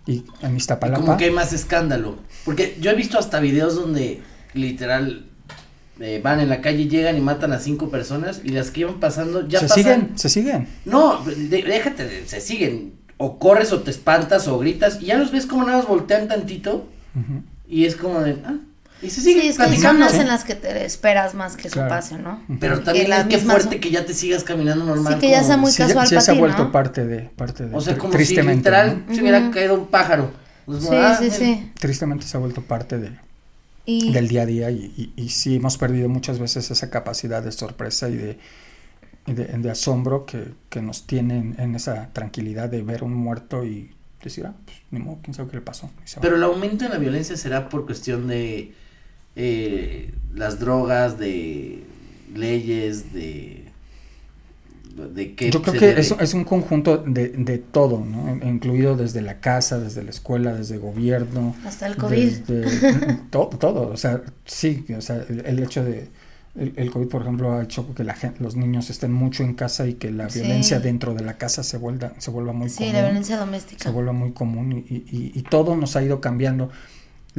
[0.07, 1.05] Y en Iztapalapa...
[1.05, 2.16] como que hay más escándalo.
[2.44, 4.22] Porque yo he visto hasta videos donde
[4.55, 5.26] literal
[6.00, 8.98] eh, van en la calle, llegan y matan a cinco personas y las que iban
[9.00, 9.83] pasando ya se pasan.
[9.83, 10.68] siguen, se siguen.
[10.85, 12.94] No, déjate, se siguen.
[13.18, 16.26] O corres o te espantas o gritas y ya los ves como nada más voltean
[16.26, 16.88] tantito
[17.68, 18.57] y es como de, ah,
[19.02, 21.70] y se sigue sí, es que son las en las que te esperas más que
[21.70, 22.42] su pase, ¿no?
[22.60, 25.14] Pero también es que fuerte que ya te sigas caminando normal.
[25.14, 26.72] Sí, que ya sea muy casual sí, para se ti, ha vuelto ¿no?
[26.72, 30.32] parte de, parte de, O sea, como si literal se hubiera caído un pájaro.
[30.66, 31.72] Pues, sí, ah, sí, sí.
[31.78, 33.10] Tristemente se ha vuelto parte de,
[33.86, 38.08] del día a día y, y, sí hemos perdido muchas veces esa capacidad de sorpresa
[38.08, 38.38] y de,
[39.26, 44.46] de, asombro que, que, nos tienen en esa tranquilidad de ver un muerto y decir,
[44.46, 45.90] ah, pues ni modo, quién sabe qué le pasó.
[46.20, 48.74] Pero el aumento en la violencia será por cuestión de
[49.42, 51.83] eh, las drogas, de
[52.35, 53.64] leyes, de...
[55.14, 58.38] de que Yo creo que es, es, un conjunto de, de todo, ¿no?
[58.46, 61.57] Incluido desde la casa, desde la escuela, desde el gobierno.
[61.64, 62.33] Hasta el COVID.
[63.31, 66.09] todo, todo, o sea, sí, o sea, el, hecho de...
[66.55, 69.87] El, COVID, por ejemplo, ha hecho que la gente, los niños estén mucho en casa
[69.87, 72.88] y que la violencia dentro de la casa se vuelva, se vuelva muy común.
[72.88, 73.85] Sí, la violencia doméstica.
[73.85, 76.70] Se vuelva muy común y, y, y todo nos ha ido cambiando.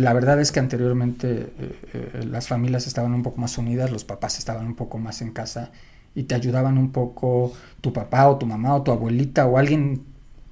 [0.01, 4.03] La verdad es que anteriormente eh, eh, las familias estaban un poco más unidas, los
[4.03, 5.71] papás estaban un poco más en casa
[6.15, 10.03] y te ayudaban un poco tu papá o tu mamá o tu abuelita o alguien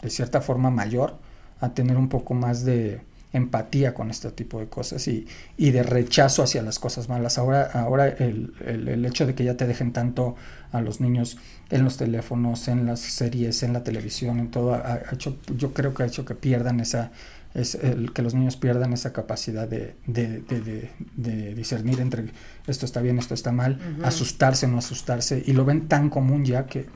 [0.04, 1.18] de cierta forma mayor
[1.60, 3.02] a tener un poco más de
[3.34, 7.40] empatía con este tipo de cosas y, y de rechazo hacia las cosas malas.
[7.40, 10.36] Ahora, ahora el, el, hecho de que ya te dejen tanto
[10.72, 11.38] a los niños
[11.72, 15.94] en los teléfonos, en las series, en la televisión, en todo, ha hecho, yo creo
[15.94, 17.12] que ha hecho que pierdan esa
[17.54, 22.32] es el que los niños pierdan esa capacidad de, de, de, de discernir entre
[22.68, 26.46] esto está bien, esto está mal, asustarse o no asustarse, y lo ven tan común
[26.46, 26.88] ya que,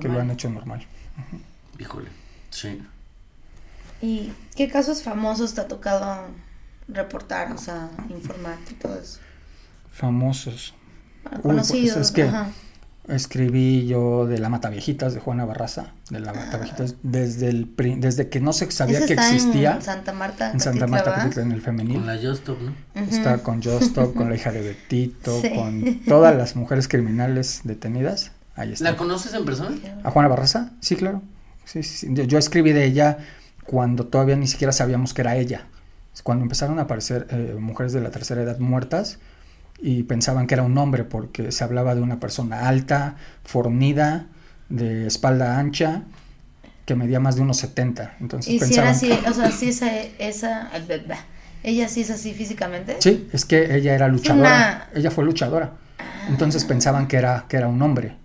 [0.00, 0.86] que, lo han hecho normal.
[1.78, 2.10] Híjole,
[2.50, 2.82] sí.
[4.02, 6.26] ¿Y qué casos famosos te ha tocado
[6.88, 9.18] reportar, o sea, informar y todo eso?
[9.90, 10.74] Famosos.
[11.22, 11.96] Pues conocidos.
[11.96, 12.30] es que,
[13.08, 17.00] escribí yo de la Mataviejitas de Juana Barraza, de la Mataviejitas, ah.
[17.02, 19.74] desde el desde que no se sabía que existía.
[19.76, 20.52] En Santa Marta.
[20.52, 21.98] En Santa Marta, en el femenil.
[21.98, 22.74] Con la Justop, ¿no?
[22.94, 28.32] Está con Justop, con la hija de Betito, con todas las mujeres criminales detenidas.
[28.56, 28.92] Ahí está.
[28.92, 29.76] ¿La conoces en persona?
[30.02, 30.70] ¿A Juana Barraza?
[30.80, 31.22] Sí, claro.
[31.64, 33.18] Sí, sí, Yo, escribí de ella
[33.64, 35.66] cuando todavía ni siquiera sabíamos que era ella.
[36.22, 39.18] Cuando empezaron a aparecer eh, mujeres de la tercera edad muertas,
[39.78, 44.26] y pensaban que era un hombre porque se hablaba de una persona alta, fornida,
[44.68, 46.02] de espalda ancha,
[46.86, 48.16] que medía más de unos 70.
[48.20, 50.70] Entonces ¿Y si era así, o sea, si esa, esa,
[51.62, 52.96] ella sí es así físicamente?
[53.00, 55.72] Sí, es que ella era luchadora, ella fue luchadora.
[56.28, 58.16] Entonces pensaban que era, que era un hombre.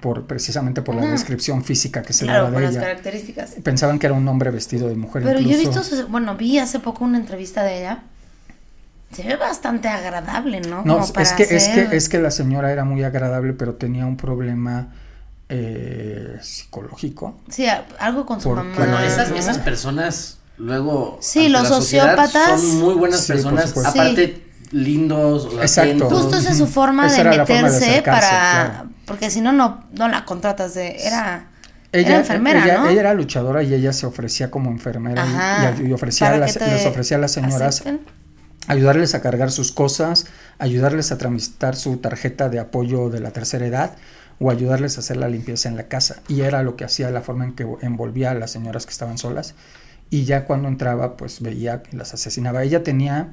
[0.00, 2.66] Por, precisamente por la descripción física que se daba de ella.
[2.72, 3.52] las características.
[3.62, 5.22] Pensaban que era un hombre vestido de mujer.
[5.22, 8.02] Pero yo he visto, bueno, vi hace poco una entrevista de ella
[9.14, 10.82] se ve bastante agradable, ¿no?
[10.84, 14.16] No, es, que, es, que, es que la señora era muy agradable, pero tenía un
[14.16, 14.92] problema
[15.48, 17.40] eh, psicológico.
[17.48, 17.66] Sí,
[17.98, 18.74] algo con su mamá.
[18.76, 21.18] Bueno, esas, esas personas luego.
[21.20, 22.60] Sí, los sociópatas.
[22.60, 25.48] Son muy buenas personas, aparte lindos.
[25.60, 26.10] Exacto.
[26.10, 28.86] Justo esa es su forma de meterse para.
[29.06, 30.96] Porque si no, no la contratas de.
[31.04, 31.48] Era.
[31.92, 32.88] Ella, enfermera, ella, ¿no?
[32.88, 35.24] ella, era luchadora y ella se ofrecía como enfermera
[35.80, 37.84] y, ofrecía las, les ofrecía a las señoras
[38.66, 40.26] ayudarles a cargar sus cosas,
[40.58, 43.96] ayudarles a tramitar su tarjeta de apoyo de la tercera edad
[44.40, 46.22] o ayudarles a hacer la limpieza en la casa.
[46.28, 49.18] Y era lo que hacía, la forma en que envolvía a las señoras que estaban
[49.18, 49.54] solas.
[50.10, 52.62] Y ya cuando entraba, pues veía que las asesinaba.
[52.62, 53.32] Ella tenía,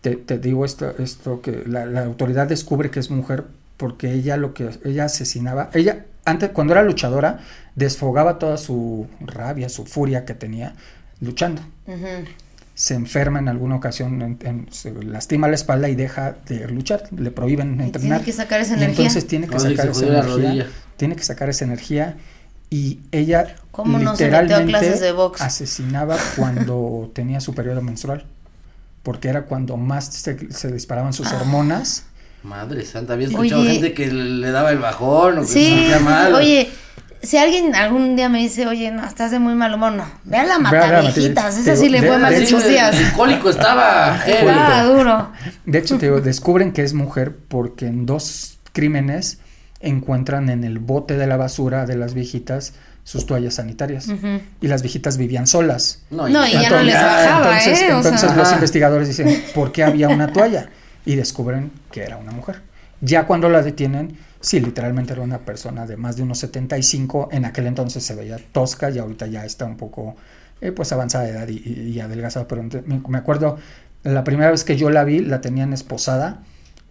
[0.00, 3.44] te, digo esto, esto que la, la, autoridad descubre que es mujer
[3.76, 7.40] porque ella lo que ella asesinaba, ella antes cuando era luchadora
[7.74, 10.74] desfogaba toda su rabia, su furia que tenía
[11.20, 11.62] luchando
[12.80, 14.38] se enferma en alguna ocasión,
[14.70, 18.20] se lastima la espalda y deja de luchar, le prohíben entrenar.
[18.20, 19.04] Tiene que sacar esa energía.
[19.04, 20.66] entonces tiene que sacar esa energía.
[20.96, 22.16] Tiene que sacar esa energía
[22.70, 24.96] y ella literalmente
[25.40, 28.24] asesinaba cuando tenía su periodo menstrual,
[29.02, 31.36] porque era cuando más se, disparaban sus ah.
[31.36, 32.04] hormonas.
[32.44, 36.32] Madre santa, había escuchado gente que le daba el bajón o que se sentía mal.
[36.32, 36.70] Oye,
[37.22, 40.06] si alguien algún día me dice, oye, no, estás de muy mal humor, no.
[40.24, 42.96] Ve a la mataviejitas, esa sí le fue mal esos días.
[42.96, 44.24] El alcohólico estaba.
[44.26, 45.30] Estaba duro.
[45.66, 49.38] De hecho, te digo, descubren que es mujer porque en dos crímenes
[49.80, 54.08] encuentran en el bote de la basura de las viejitas sus toallas sanitarias.
[54.60, 56.02] Y las viejitas vivían solas.
[56.10, 57.86] No, y, ya no les bajaba, entonces, ¿eh?
[57.90, 60.68] entonces los investigadores dicen, ¿por qué había una toalla?
[61.04, 62.62] Y descubren que era una mujer.
[63.00, 67.28] Ya cuando la detienen Sí, literalmente era una persona de más de unos 75.
[67.30, 70.16] En aquel entonces se veía tosca y ahorita ya está un poco
[70.62, 72.48] eh, pues avanzada de edad y, adelgazada.
[72.48, 73.58] Pero me, acuerdo
[74.02, 76.42] La primera vez que yo la vi, la tenían esposada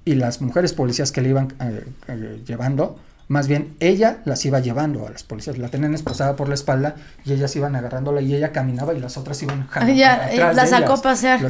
[0.05, 4.59] y las mujeres policías que le iban eh, eh, llevando, más bien ella las iba
[4.59, 6.95] llevando a las policías, la tenían esposada por la espalda
[7.25, 9.95] y ellas iban agarrándola y ella caminaba y las otras iban jalando.
[9.95, 11.41] Ya, eh, la sacó a pasear.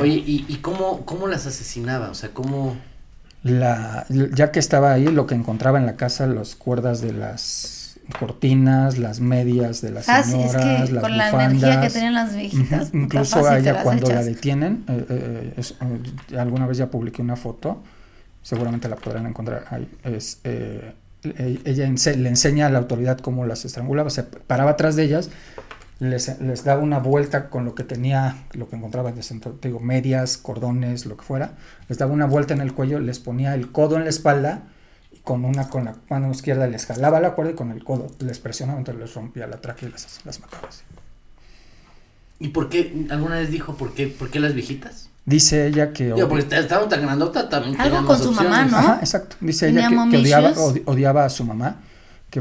[0.00, 2.08] Oye, ¿y, y cómo, cómo, las asesinaba?
[2.10, 2.76] O sea, ¿cómo...?
[3.50, 7.98] La, ya que estaba ahí, lo que encontraba en la casa, las cuerdas de las
[8.18, 12.14] cortinas, las medias de las ah, señoras, sí, es que con la energía que tenían
[12.14, 12.90] las viejitas.
[12.92, 17.82] Incluso a ella cuando la detienen, eh, eh, alguna vez ya publiqué una foto,
[18.42, 20.94] seguramente la podrán encontrar ahí, es eh,
[21.64, 25.30] ella le enseña a la autoridad cómo las estrangulaba, se paraba atrás de ellas,
[25.98, 29.12] les, les, daba una vuelta con lo que tenía, lo que encontraba,
[29.62, 31.52] digo, medias, cordones, lo que fuera,
[31.88, 34.64] les daba una vuelta en el cuello, les ponía el codo en la espalda
[35.12, 38.08] y con una con la mano izquierda les jalaba la cuerda y con el codo
[38.20, 40.82] les presionaba, entonces les rompía la tráquea y las, las mataba así.
[42.38, 45.08] ¿Y por qué, alguna vez dijo, por qué, por qué las viejitas?
[45.24, 46.14] Dice ella que...
[46.16, 47.80] Yo, porque estaba tan grandota también.
[47.80, 48.76] Algo con su mamá, ¿no?
[48.76, 49.36] Ajá, exacto.
[49.40, 50.52] Dice ella que, odiaba,
[50.84, 51.80] odiaba, a su mamá,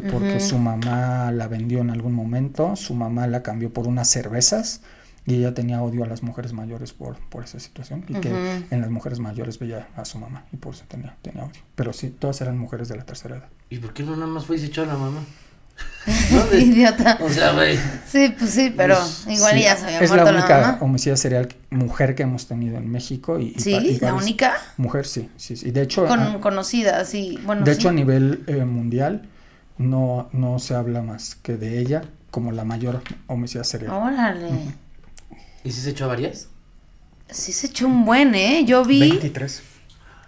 [0.01, 4.09] que porque su mamá la vendió en algún momento, su mamá la cambió por unas
[4.09, 4.81] cervezas
[5.25, 8.29] y ella tenía odio a las mujeres mayores por, por esa situación y que
[8.69, 11.61] en las mujeres mayores veía a su mamá y por eso tenía, tenía odio.
[11.75, 13.49] Pero sí, todas eran mujeres de la tercera edad.
[13.69, 15.21] ¿Y por qué no nada más fue y se echó a la mamá?
[16.53, 17.17] Idiota.
[17.21, 17.79] O sea, güey.
[18.07, 21.17] Sí, pues sí, pero pues, igual ya se había es muerto la única la homicida
[21.17, 23.39] serial mujer que hemos tenido en México.
[23.39, 24.57] Y, sí, la única.
[24.77, 25.71] Mujer, sí, sí, sí.
[25.71, 26.05] De hecho.
[26.05, 27.39] Con, conocida, sí.
[27.45, 29.27] Bueno, de hecho, a nivel eh, mundial,
[29.77, 33.91] no, no se habla más que de ella como la mayor homicida serial.
[33.91, 34.49] Órale.
[35.63, 36.47] ¿Y si se echó varias?
[37.29, 38.65] Sí se echó un buen, ¿eh?
[38.65, 38.99] Yo vi...
[38.99, 39.63] 23.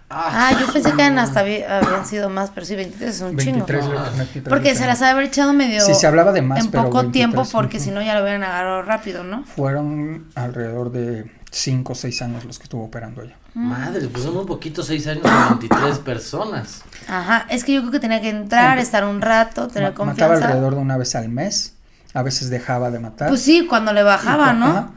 [0.09, 4.49] Ah, yo pensé que hasta habían sido más, pero sí, 23 es un 23, chingo.
[4.49, 5.81] porque se las había echado medio.
[5.81, 6.63] Sí, se hablaba de más.
[6.63, 9.43] En poco tiempo, porque si no ya lo hubieran agarrado rápido, ¿no?
[9.43, 13.35] Fueron alrededor de 5 o 6 años los que estuvo operando ella.
[13.53, 16.83] Madre, pues son muy poquitos 6 años con 23 personas.
[17.07, 20.27] Ajá, es que yo creo que tenía que entrar, estar un rato, tener confianza.
[20.27, 21.73] Mataba alrededor de una vez al mes
[22.13, 23.29] a veces dejaba de matar.
[23.29, 24.91] Pues sí, cuando le bajaba, ¿no?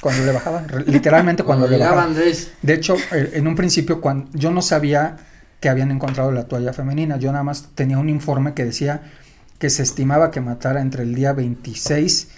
[0.00, 2.08] cuando le bajaba, literalmente cuando, le bajaba.
[2.08, 5.16] De hecho, eh, en un principio, cuando yo no sabía
[5.60, 9.02] que habían encontrado la toalla femenina, yo nada más tenía un informe que decía
[9.58, 12.28] que se estimaba que matara entre el día 26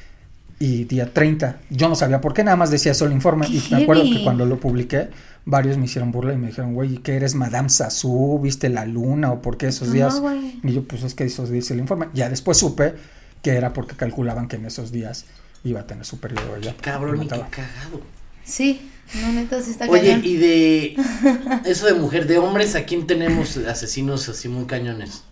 [0.59, 1.57] y día 30.
[1.71, 3.47] Yo no sabía por qué, nada más decía eso el informe.
[3.49, 5.09] y me acuerdo que cuando lo publiqué,
[5.47, 8.39] varios me hicieron burla y me dijeron, güey, ¿qué eres Madame Sassou?
[8.41, 9.33] ¿Viste la luna?
[9.33, 10.21] ¿O por qué esos días?
[10.63, 12.09] y yo, pues es que eso dice el informe.
[12.13, 12.95] Ya después supe
[13.41, 15.25] que era porque calculaban que en esos días
[15.65, 16.75] iba a tener su periodo ella.
[16.81, 18.03] Cabrón, y qué cagado.
[18.45, 18.91] Sí,
[19.23, 20.97] no, neta, sí está Oye, y de
[21.65, 25.23] eso de mujer, de hombres, ¿a quién tenemos asesinos así muy cañones?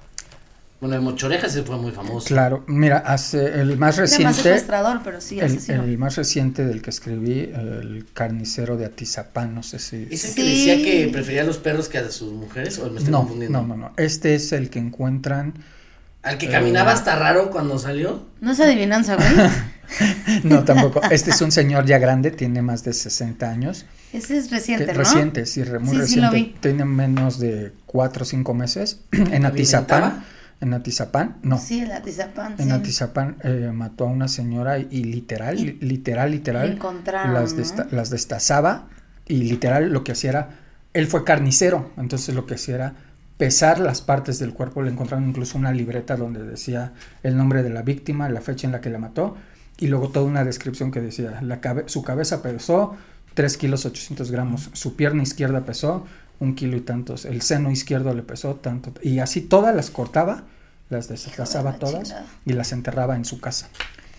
[0.84, 2.26] Bueno, el Mochorejas se fue muy famoso.
[2.26, 4.50] Claro, mira, hace el más reciente.
[4.50, 9.62] Más pero sí, el, el, más reciente del que escribí, el carnicero de Atizapán, no
[9.62, 10.06] sé si.
[10.10, 12.78] ¿Es el que decía que prefería a los perros que a sus mujeres?
[12.80, 13.62] ¿O me estoy no, confundiendo?
[13.62, 13.92] No, no, no.
[13.96, 15.54] Este es el que encuentran
[16.22, 18.26] ¿Al que caminaba eh, hasta raro cuando salió?
[18.42, 19.28] No es adivinanza, güey.
[20.42, 21.00] no, tampoco.
[21.10, 23.86] Este es un señor ya grande, tiene más de 60 años.
[24.12, 24.98] Ese es reciente, ¿no?
[24.98, 26.54] Reciente, sí, muy reciente.
[26.60, 29.00] Tiene menos de 4 o 5 meses.
[29.12, 30.24] en Atizapán.
[30.60, 31.58] En Atizapán, no.
[31.58, 32.54] Sí, en Atizapán.
[32.58, 36.78] En Atizapán eh, mató a una señora y, literal, literal, literal.
[37.32, 37.54] las,
[37.92, 38.88] las destazaba
[39.26, 40.48] y literal lo que hacía era.
[40.92, 42.94] Él fue carnicero, entonces lo que hacía era
[43.36, 44.82] pesar las partes del cuerpo.
[44.82, 48.72] Le encontraron incluso una libreta donde decía el nombre de la víctima, la fecha en
[48.72, 49.36] la que la mató
[49.78, 52.96] y luego toda una descripción que decía la su cabeza pesó
[53.34, 56.06] 3 kilos 800 gramos, su pierna izquierda pesó
[56.40, 60.44] un kilo y tantos, el seno izquierdo le pesó tanto y así todas las cortaba,
[60.90, 63.68] las deshazaba todas y las enterraba en su casa.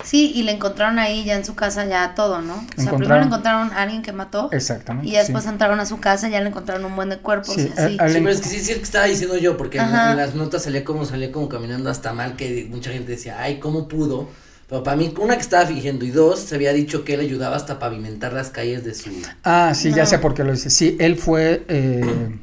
[0.04, 2.65] Sí, y le encontraron ahí ya en su casa ya todo, ¿no?
[2.78, 4.49] O sea, primero encontraron a alguien que mató.
[4.51, 5.10] Exactamente.
[5.10, 7.56] Y después entraron a su casa y ya le encontraron un buen de cuerpos.
[7.56, 7.97] Sí, sí.
[7.97, 10.84] pero es que sí es cierto que estaba diciendo yo, porque en, las notas salía
[10.84, 14.30] como, salía como caminando hasta mal, que mucha gente decía, ay, ¿cómo pudo?
[14.67, 17.56] Pero para mí, una que estaba fingiendo y dos, se había dicho que él ayudaba
[17.56, 19.12] hasta pavimentar las calles de su...
[19.43, 20.69] Ah, sí, ya sé por qué lo dice.
[20.69, 21.63] Sí, él fue...
[21.67, 22.36] Eh,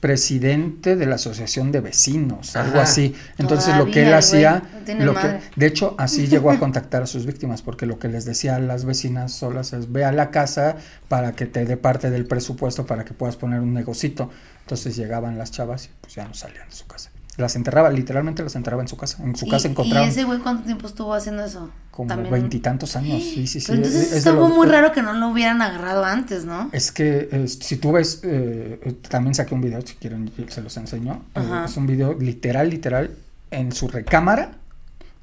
[0.00, 3.14] presidente de la asociación de vecinos, algo así.
[3.38, 4.62] Entonces lo que él hacía,
[4.98, 8.24] lo que, de hecho así llegó a contactar a sus víctimas, porque lo que les
[8.24, 10.76] decía a las vecinas solas es ve a la casa
[11.08, 14.30] para que te dé parte del presupuesto para que puedas poner un negocito.
[14.62, 17.10] Entonces llegaban las chavas y pues ya no salían de su casa.
[17.40, 19.22] Las enterraba, literalmente las enterraba en su casa.
[19.22, 20.06] En su casa encontraba.
[20.06, 21.70] ¿Y ese güey cuánto tiempo estuvo haciendo eso?
[21.90, 23.72] Como veintitantos años, sí, sí, sí.
[23.72, 26.70] entonces estuvo muy raro que no lo hubieran agarrado antes, ¿no?
[26.72, 31.22] Es que si tú ves, eh, también saqué un video, si quieren, se los enseño.
[31.34, 33.10] Eh, es un video literal, literal,
[33.50, 34.52] en su recámara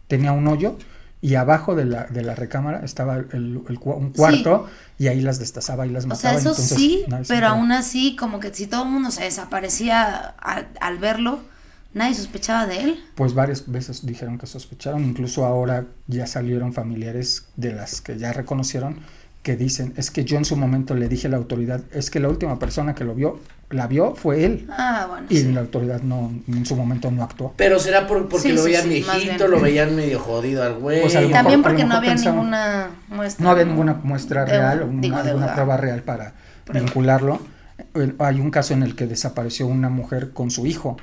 [0.08, 0.78] tenía un hoyo
[1.22, 4.68] y abajo de la, de la recámara estaba el, un cuarto
[5.00, 6.38] y ahí las destazaba y las mataba.
[6.38, 10.36] O sea, eso sí, pero aún así, como que si todo el mundo se desaparecía
[10.40, 11.40] al, verlo,
[11.98, 13.00] nadie sospechaba de él.
[13.16, 18.34] Pues varias veces dijeron que sospecharon, incluso ahora ya salieron familiares de las que ya
[18.34, 19.02] reconocieron
[19.48, 22.20] que dicen, es que yo en su momento le dije a la autoridad, es que
[22.20, 23.40] la última persona que lo vio,
[23.70, 24.68] la vio fue él.
[24.70, 25.28] Ah, bueno.
[25.30, 27.54] Y la autoridad no, en su momento no actuó.
[27.56, 31.00] Pero será porque lo veían viejito, lo veían medio jodido al güey.
[31.00, 33.42] Pues También porque no había ninguna muestra.
[33.42, 36.34] No había ninguna muestra real, o una, prueba real para
[36.74, 37.40] vincularlo.
[38.20, 40.98] Hay un caso en el que desapareció una mujer con su hijo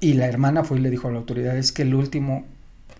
[0.00, 2.44] y la hermana fue y le dijo a la autoridad, es que el último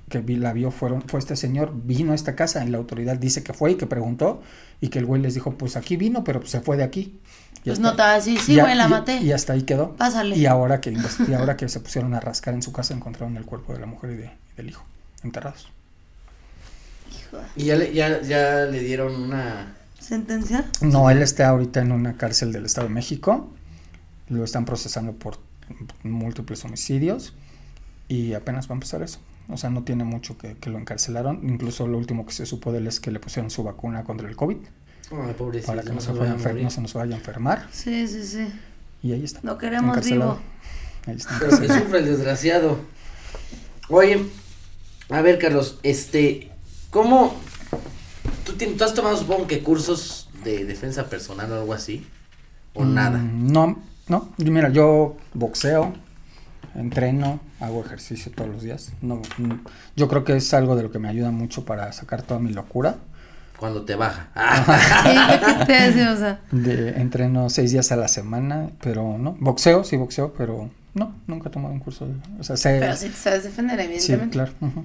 [0.08, 3.42] que la vio fueron, fue este señor, vino a esta casa y la autoridad dice
[3.42, 4.42] que fue y que preguntó
[4.80, 7.20] y que el güey les dijo, pues aquí vino, pero se fue de aquí.
[7.60, 9.18] Y pues no estaba así, sí, güey, la maté.
[9.18, 9.94] Y, hasta ahí quedó.
[9.96, 10.36] Pásale.
[10.36, 10.96] Y ahora que,
[11.28, 13.86] y ahora que se pusieron a rascar en su casa encontraron el cuerpo de la
[13.86, 14.84] mujer y, de, del hijo,
[15.22, 15.68] enterrados.
[17.10, 17.38] Hijo.
[17.56, 20.64] ¿Y ya le, ya, ya le dieron una sentencia?
[20.80, 23.50] No, él está ahorita en una cárcel del Estado de México.
[24.28, 25.38] Lo están procesando por
[26.02, 27.34] múltiples homicidios
[28.08, 29.20] y apenas va a empezar eso.
[29.48, 31.40] O sea, no tiene mucho que, lo encarcelaron.
[31.42, 34.28] Incluso lo último que se supo de él es que le pusieron su vacuna contra
[34.28, 34.58] el COVID.
[35.66, 37.66] para que no, se, vaya no se nos vaya a enfermar.
[37.72, 38.52] Sí, sí, sí.
[39.02, 39.40] Y ahí está.
[39.42, 40.38] Lo queremos vivo.
[41.06, 41.36] Ahí está.
[41.38, 42.78] Pero que sufre el desgraciado.
[43.88, 44.26] Oye,
[45.08, 46.50] a ver, Carlos, este,
[46.90, 47.34] ¿cómo?
[48.44, 52.06] ¿Tú, ¿Tú has tomado, supongo que cursos de defensa personal o algo así?
[52.74, 53.18] ¿O mm, nada?
[53.18, 54.28] No, no.
[54.38, 55.92] Mira, yo boxeo,
[56.74, 58.92] entreno, hago ejercicio todos los días.
[59.02, 59.22] No,
[59.96, 62.52] yo creo que es algo de lo que me ayuda mucho para sacar toda mi
[62.52, 62.96] locura.
[63.58, 64.28] Cuando te baja.
[66.52, 69.36] De, entreno seis días a la semana, pero no.
[69.40, 72.06] Boxeo, sí boxeo, pero no, nunca he tomado un curso.
[72.06, 74.38] De, o sea, sé, pero si te sabes defender, evidentemente.
[74.38, 74.84] Sí, claro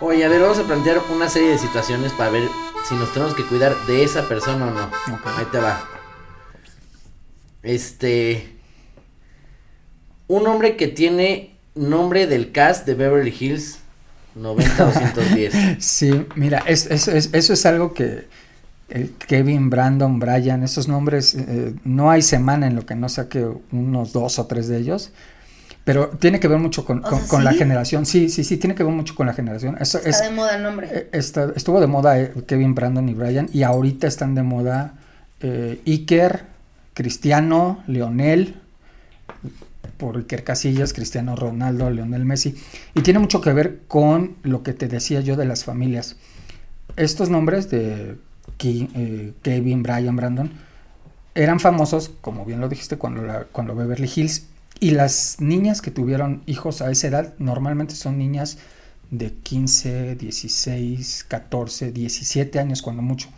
[0.00, 2.48] Oye, a ver, vamos a plantear una serie de situaciones para ver
[2.88, 4.90] si nos tenemos que cuidar de esa persona o no.
[5.36, 5.84] Ahí te va.
[7.62, 8.56] Este.
[10.26, 13.78] Un hombre que tiene nombre del cast de Beverly Hills
[14.38, 15.76] 90-210.
[15.80, 18.26] sí, mira, es, eso es algo que
[18.88, 23.46] eh, Kevin, Brandon, Brian, esos nombres, eh, no hay semana en lo que no saque
[23.70, 25.12] unos dos o tres de ellos.
[25.84, 28.04] Pero tiene que ver mucho con, la generación.
[28.06, 29.76] Sí, sí, sí, tiene que ver mucho con la generación.
[29.80, 30.88] está de moda el nombre.
[30.92, 33.48] Eh, estuvo de moda eh, Kevin, Brandon y Brian.
[33.52, 34.94] Y ahorita están de moda
[35.40, 36.44] eh, Iker,
[36.92, 38.56] Cristiano, Leonel,
[39.96, 42.54] por Iker Casillas, Cristiano Ronaldo, Leonel Messi.
[42.94, 46.16] Y tiene mucho que ver con lo que te decía yo de las familias.
[46.96, 48.16] Estos nombres de
[48.62, 50.50] eh, Kevin, Brian, Brandon
[51.34, 54.46] eran famosos, como bien lo dijiste, cuando, la, cuando Beverly Hills
[54.80, 58.58] y las niñas que tuvieron hijos a esa edad normalmente son niñas
[59.10, 63.28] de 15, 16, 14, 17 años cuando mucho.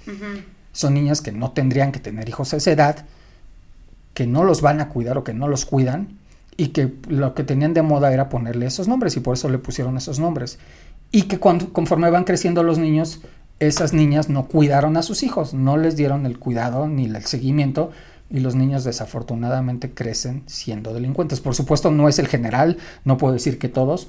[0.72, 3.04] Son niñas que no tendrían que tener hijos a esa edad,
[4.14, 6.18] que no los van a cuidar o que no los cuidan
[6.56, 9.58] y que lo que tenían de moda era ponerle esos nombres y por eso le
[9.58, 10.58] pusieron esos nombres.
[11.10, 13.20] Y que cuando, conforme van creciendo los niños,
[13.58, 17.90] esas niñas no cuidaron a sus hijos, no les dieron el cuidado ni el seguimiento
[18.32, 21.40] y los niños desafortunadamente crecen siendo delincuentes.
[21.40, 24.08] Por supuesto no es el general, no puedo decir que todos,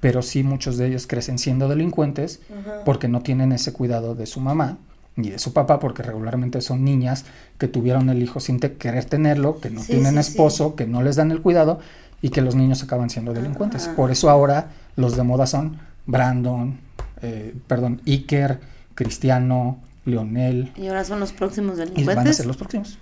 [0.00, 2.40] pero sí muchos de ellos crecen siendo delincuentes
[2.84, 4.78] porque no tienen ese cuidado de su mamá
[5.16, 7.24] ni de su papá, porque regularmente son niñas
[7.58, 11.32] que tuvieron el hijo sin querer tenerlo, que no tienen esposo, que no les dan
[11.32, 11.80] el cuidado
[12.22, 13.88] y que los niños acaban siendo delincuentes.
[13.88, 16.78] Por eso ahora los de moda son Brandon,
[17.20, 18.60] eh, perdón, Iker,
[18.94, 20.72] Cristiano, Leonel.
[20.76, 22.12] Y ahora son los próximos delincuentes.
[22.12, 22.98] Y van a ser los próximos.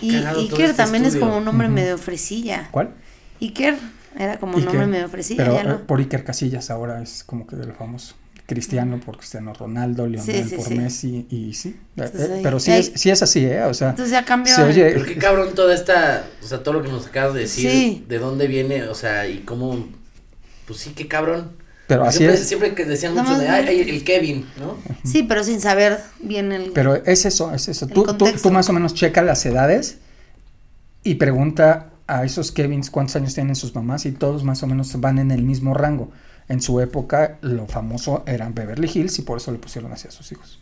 [0.00, 2.68] Y Iker este también es como un nombre medio fresilla.
[2.70, 2.90] ¿Cuál?
[3.40, 3.76] Iker.
[4.16, 5.36] Era como un nombre me ofrecía.
[5.36, 5.74] Pero ya no.
[5.74, 8.14] Eh, por Iker Casillas ahora es como que de lo famoso.
[8.46, 11.80] Cristiano por Cristiano Ronaldo, Lionel por Messi y sí.
[11.96, 13.62] Eh, eh, pero sí es, sí es así, ¿eh?
[13.64, 13.90] O sea.
[13.90, 14.54] Entonces ya cambió.
[14.56, 18.18] pero qué cabrón toda esta, o sea, todo lo que nos acabas de decir, de
[18.18, 19.88] dónde viene, o sea, y cómo,
[20.66, 21.52] pues sí, qué cabrón.
[21.86, 22.48] Pero así siempre, es.
[22.48, 24.76] Siempre que decían mucho de, ay, el Kevin, ¿no?
[25.04, 26.72] Sí, pero sin saber bien el.
[26.72, 27.86] Pero es eso, es eso.
[27.86, 29.98] Tú, tú, tú, más o menos checa las edades
[31.02, 34.98] y pregunta a esos Kevins cuántos años tienen sus mamás y todos más o menos
[35.00, 36.10] van en el mismo rango.
[36.48, 40.10] En su época lo famoso eran Beverly Hills y por eso le pusieron así a
[40.10, 40.60] sus hijos.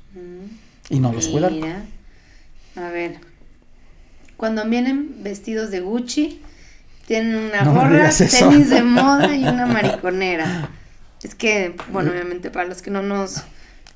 [0.89, 1.63] Y no los cuidaron.
[2.77, 3.19] A ver.
[4.37, 6.41] Cuando vienen vestidos de Gucci,
[7.07, 10.71] tienen una gorra, tenis de moda y una mariconera.
[11.23, 13.43] Es que, bueno, obviamente para los que no nos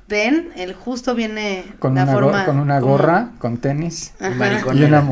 [0.09, 5.05] ven, el justo viene con una con una gorra, con tenis mariconera.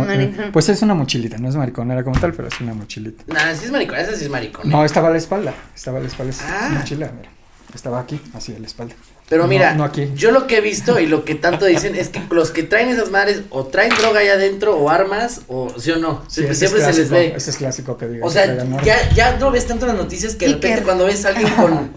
[0.53, 3.25] pues es una mochilita, no es mariconera como tal, pero es una mochilita.
[3.27, 4.77] No, sí es mariconera, esa sí es mariconera.
[4.77, 6.71] No, estaba a la espalda, estaba a la espalda, es ah.
[6.73, 7.31] mochila, mira.
[7.75, 8.95] Estaba aquí, así a la espalda.
[9.29, 9.75] Pero mira,
[10.15, 12.91] yo lo que he visto y lo que tanto dicen es que los que traen
[12.91, 16.25] esas madres o traen droga allá adentro o armas o sí o no.
[16.29, 17.33] siempre, se les ve.
[17.35, 18.29] Ese es clásico que digas.
[18.29, 21.31] O sea, ya, ya no ves tanto las noticias que de repente cuando ves a
[21.31, 21.91] alguien con,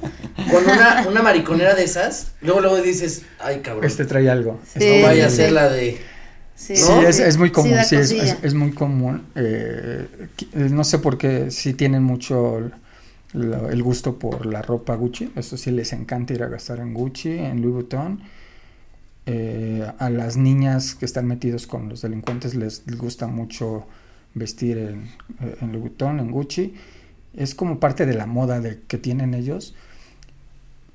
[0.50, 3.84] con una, una mariconera de esas, luego luego dices, ay cabrón.
[3.86, 4.62] Este trae algo.
[4.76, 6.00] no vaya a ser la de...
[6.56, 9.28] Sí, es, es, muy común, sí, es, es, muy común.
[9.36, 10.08] Eh,
[10.54, 12.72] no sé por qué sí tienen mucho
[13.34, 15.32] el gusto por la ropa Gucci.
[15.36, 18.22] Eso sí les encanta ir a gastar en Gucci, en Louis Vuitton.
[19.26, 23.86] Eh, a las niñas que están metidos con los delincuentes les, gusta mucho
[24.34, 25.02] vestir en,
[25.42, 26.76] eh, en, Louis Vuitton, en Gucci.
[27.36, 29.76] Es como parte de la moda de, que tienen ellos.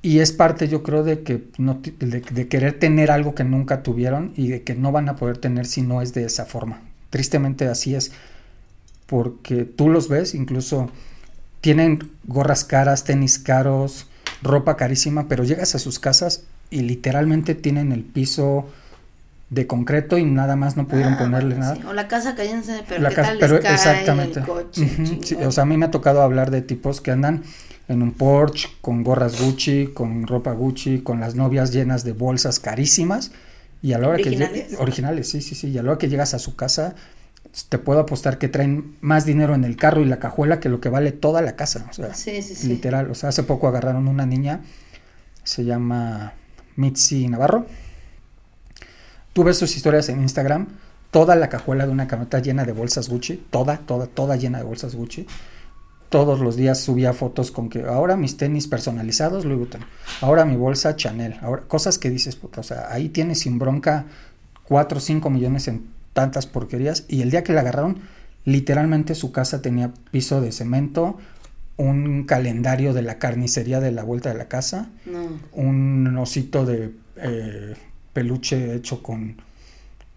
[0.04, 4.32] Y es parte, yo creo, de que no, de querer tener algo que nunca tuvieron
[4.36, 6.80] y de que no van a poder tener si no es de esa forma.
[7.10, 8.10] Tristemente así es,
[9.06, 10.90] porque tú los ves, incluso
[11.62, 14.06] tienen gorras caras, tenis caros,
[14.42, 18.68] ropa carísima, pero llegas a sus casas y literalmente tienen el piso
[19.48, 21.78] de concreto y nada más no pudieron ah, ponerle nada.
[21.86, 24.40] O la casa cayéndose, pero, ¿qué tal pero exactamente.
[24.40, 27.44] El coche, o sea, a mí me ha tocado hablar de tipos que andan
[27.88, 32.58] en un Porsche con gorras Gucci, con ropa Gucci, con las novias llenas de bolsas
[32.58, 33.30] carísimas
[33.82, 34.68] y a la hora ¿Originales?
[34.68, 36.96] que originales, sí, sí, sí, y a la hora que llegas a su casa
[37.68, 40.80] te puedo apostar que traen más dinero en el carro y la cajuela que lo
[40.80, 41.86] que vale toda la casa.
[41.90, 42.68] O sea, sí, sí, sí.
[42.68, 43.10] literal.
[43.10, 44.62] O sea, hace poco agarraron una niña,
[45.44, 46.32] se llama
[46.76, 47.66] Mitzi Navarro.
[49.32, 50.68] Tú ves sus historias en Instagram,
[51.10, 54.64] toda la cajuela de una camioneta llena de bolsas Gucci, toda, toda, toda llena de
[54.64, 55.26] bolsas Gucci.
[56.08, 59.80] Todos los días subía fotos con que ahora mis tenis personalizados Louis Vuitton,
[60.20, 64.04] ahora mi bolsa Chanel, ahora cosas que dices, puta, o sea, ahí tienes sin bronca
[64.64, 68.00] 4 o 5 millones en tantas porquerías y el día que la agarraron,
[68.44, 71.18] literalmente su casa tenía piso de cemento,
[71.76, 74.90] un calendario de la carnicería de la vuelta de la casa,
[75.52, 77.74] un osito de eh,
[78.12, 79.36] peluche hecho con,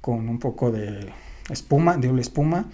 [0.01, 1.09] con un poco de
[1.49, 2.65] espuma, de una espuma,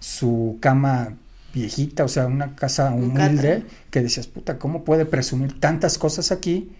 [0.00, 1.14] su cama
[1.54, 6.72] viejita, o sea, una casa humilde, que decías, puta, ¿cómo puede presumir tantas cosas aquí?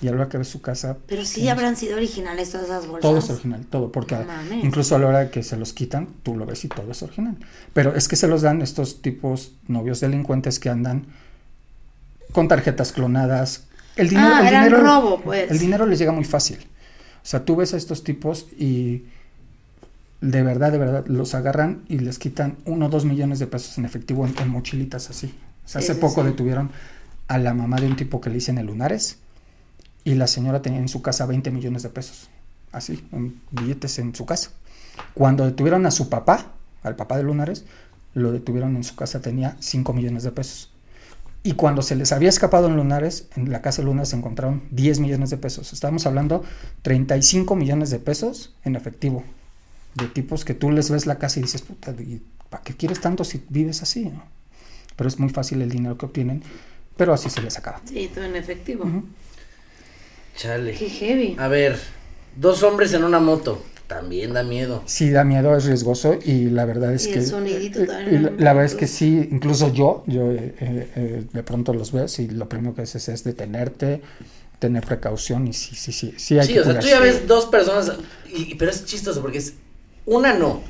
[0.00, 0.98] Y a la hora que ves su casa.
[1.06, 3.02] Pero sí habrán sido originales todas esas bolsas.
[3.02, 4.16] Todo es original, todo, porque
[4.62, 7.36] incluso a la hora que se los quitan, tú lo ves y todo es original.
[7.72, 11.06] Pero es que se los dan estos tipos novios delincuentes que andan
[12.32, 13.64] con tarjetas clonadas.
[13.96, 15.50] El dinero, ah, el dinero, robo, pues.
[15.50, 16.58] El dinero les llega muy fácil.
[16.58, 19.04] O sea, tú ves a estos tipos y
[20.20, 23.78] de verdad, de verdad, los agarran y les quitan uno o dos millones de pesos
[23.78, 25.34] en efectivo en, mochilitas así.
[25.64, 26.70] O sea, hace poco detuvieron
[27.28, 29.18] a la mamá de un tipo que le dicen el lunares
[30.06, 32.30] y la señora tenía en su casa 20 millones de pesos,
[32.70, 34.52] así, en billetes en su casa.
[35.14, 36.52] Cuando detuvieron a su papá,
[36.84, 37.64] al papá de Lunares,
[38.14, 40.70] lo detuvieron en su casa, tenía 5 millones de pesos.
[41.42, 44.62] Y cuando se les había escapado en Lunares, en la casa de Lunares se encontraron
[44.70, 45.72] 10 millones de pesos.
[45.72, 46.44] Estamos hablando
[46.82, 49.24] 35 millones de pesos en efectivo.
[49.96, 51.92] De tipos que tú les ves la casa y dices, puta,
[52.48, 54.12] ¿para qué quieres tanto si vives así?
[54.94, 56.44] Pero es muy fácil el dinero que obtienen,
[56.96, 57.80] pero así se les acaba.
[57.84, 58.84] Sí, todo en efectivo.
[60.36, 60.72] Chale.
[60.72, 61.36] Qué heavy.
[61.38, 61.78] A ver,
[62.36, 63.62] dos hombres en una moto.
[63.86, 64.82] También da miedo.
[64.86, 67.20] Sí, da miedo, es riesgoso y la verdad es que...
[67.20, 71.72] El sonidito eh, la, verdad es que sí, incluso yo, yo eh, eh, de pronto
[71.72, 74.02] los veo y lo primero que haces es detenerte,
[74.58, 77.46] tener precaución y sí, sí, sí, sí hay Sí, o sea, tú ya ves dos
[77.46, 77.92] personas,
[78.34, 79.54] y, pero es chistoso porque es,
[80.04, 80.62] una no,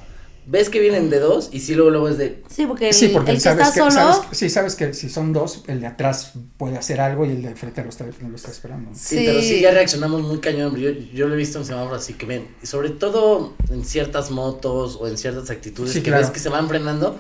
[0.47, 3.33] ves que vienen de dos y sí luego luego es de sí porque el, que
[3.33, 7.31] está solo sí sabes que si son dos el de atrás puede hacer algo y
[7.31, 10.77] el de frente lo está, lo está esperando sí, pero sí ya reaccionamos muy cañón
[10.77, 14.97] yo, yo lo he visto en semáforos así que ven sobre todo en ciertas motos
[15.01, 17.19] o en ciertas actitudes que ves que se van frenando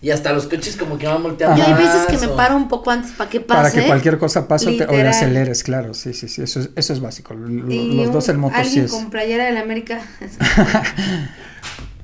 [0.00, 1.56] Y hasta los coches como que van volteando.
[1.56, 3.60] Yo hay veces que me paro un poco antes para que pase.
[3.60, 5.92] Para que cualquier cosa pase o te aceleres, claro.
[5.92, 6.40] Sí, sí, sí.
[6.40, 7.34] Eso es, eso es básico.
[7.34, 8.92] los dos en moto sí es.
[8.92, 10.00] con playera del América.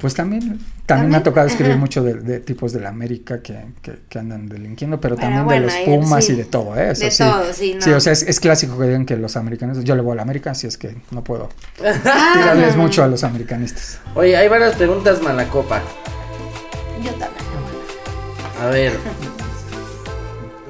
[0.05, 4.19] pues también, también, me ha tocado escribir mucho de, tipos de la América que, que,
[4.19, 6.93] andan delinquiendo, pero también de los Pumas y de todo, ¿eh?
[6.93, 7.79] de todo, sí.
[7.81, 10.21] Sí, o sea, es, clásico que digan que los americanos, yo le voy a la
[10.21, 11.49] América, así es que no puedo
[11.79, 13.99] tirarles mucho a los americanistas.
[14.15, 15.81] Oye, hay varias preguntas, Malacopa.
[17.03, 17.47] Yo también.
[18.61, 18.93] A ver.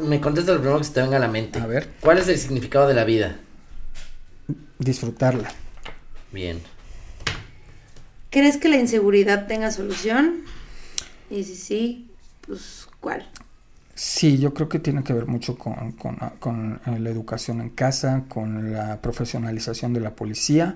[0.01, 1.59] Me contesta lo primero que se te venga a la mente.
[1.59, 1.89] A ver.
[1.99, 3.35] ¿Cuál es el significado de la vida?
[4.78, 5.51] Disfrutarla.
[6.30, 6.61] Bien.
[8.35, 10.43] ¿Crees que la inseguridad tenga solución?
[11.30, 12.11] Y si sí,
[12.45, 13.24] pues ¿cuál?
[13.95, 18.24] Sí, yo creo que tiene que ver mucho con, con, eh, la educación en casa,
[18.28, 20.74] con la profesionalización de la policía,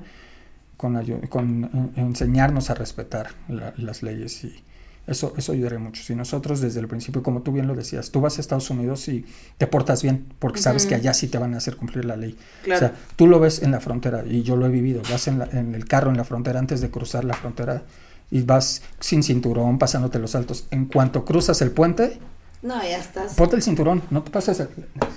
[0.77, 4.63] con, con eh, enseñarnos a respetar las leyes y,
[5.09, 6.03] eso, eso ayudaría mucho.
[6.03, 9.09] Si nosotros desde el principio, como tú bien lo decías, tú vas a Estados Unidos
[9.09, 9.25] y
[9.57, 12.37] te portas bien, porque sabes que allá sí te van a hacer cumplir la ley.
[12.63, 15.43] O sea, tú lo ves en la frontera, y yo lo he vivido, vas en,
[15.53, 17.83] en el carro en la frontera antes de cruzar la frontera
[18.31, 20.67] y vas sin cinturón, pasándote los saltos.
[20.71, 22.19] En cuanto cruzas el puente,
[22.61, 23.35] no, ya estás.
[23.35, 24.69] Ponte el cinturón, no te pases el,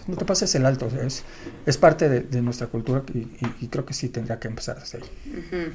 [0.08, 0.88] no te pases el alto.
[1.04, 1.24] es,
[1.66, 5.74] es parte de, nuestra cultura y, creo que sí tendría que empezar desde ahí.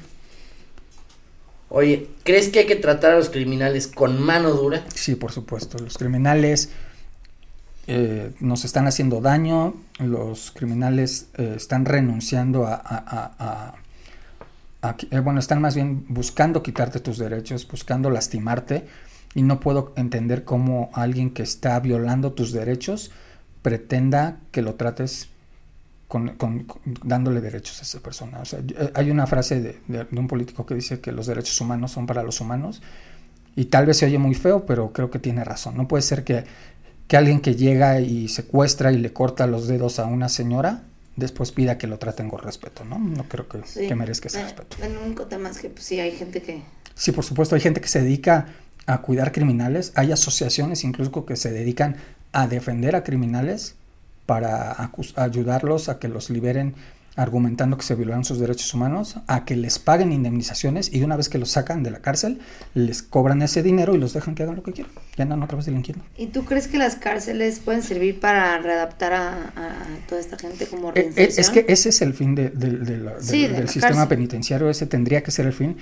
[1.69, 4.85] Oye, ¿crees que hay que tratar a los criminales con mano dura?
[4.93, 5.77] Sí, por supuesto.
[5.79, 6.69] Los criminales
[7.87, 13.75] eh, nos están haciendo daño, los criminales eh, están renunciando a,
[15.11, 18.87] eh, bueno, están más bien buscando quitarte tus derechos, buscando lastimarte,
[19.35, 23.11] y no puedo entender cómo alguien que está violando tus derechos
[23.61, 25.29] pretenda que lo trates
[26.07, 26.65] con,
[27.03, 28.39] dándole derechos a esa persona.
[28.39, 31.91] O sea, eh, hay una frase de, un político que dice que los derechos humanos
[31.91, 32.81] son para los humanos
[33.55, 35.75] y tal vez se oye muy feo, pero creo que tiene razón.
[35.75, 36.45] No puede ser que,
[37.07, 40.83] que alguien que llega y secuestra y le corta los dedos a una señora
[41.17, 42.99] después pida que lo traten con respeto, ¿no?
[42.99, 44.77] No creo que, que merezca ese respeto.
[44.81, 46.61] El único tema es que pues, sí hay gente que...
[46.93, 48.47] Sí, por supuesto, hay gente que se dedica
[48.85, 51.97] a cuidar criminales, hay asociaciones incluso que se dedican
[52.31, 53.75] a defender a criminales
[54.27, 56.75] para ayudarlos a que los liberen
[57.17, 61.29] argumentando que se violaron sus derechos humanos, a que les paguen indemnizaciones y una vez
[61.29, 62.39] que los sacan de la cárcel,
[62.75, 64.93] les cobran ese dinero y los dejan que hagan lo que quieran.
[65.15, 66.05] Ya andan otra vez delinquiendo.
[66.15, 69.51] ¿Y tú crees que las cárceles pueden servir para readaptar a,
[70.07, 74.07] toda esta gente como eh, eh, Es, que ese es el fin de, del sistema
[74.07, 75.77] penitenciario, ese tendría que ser el fin,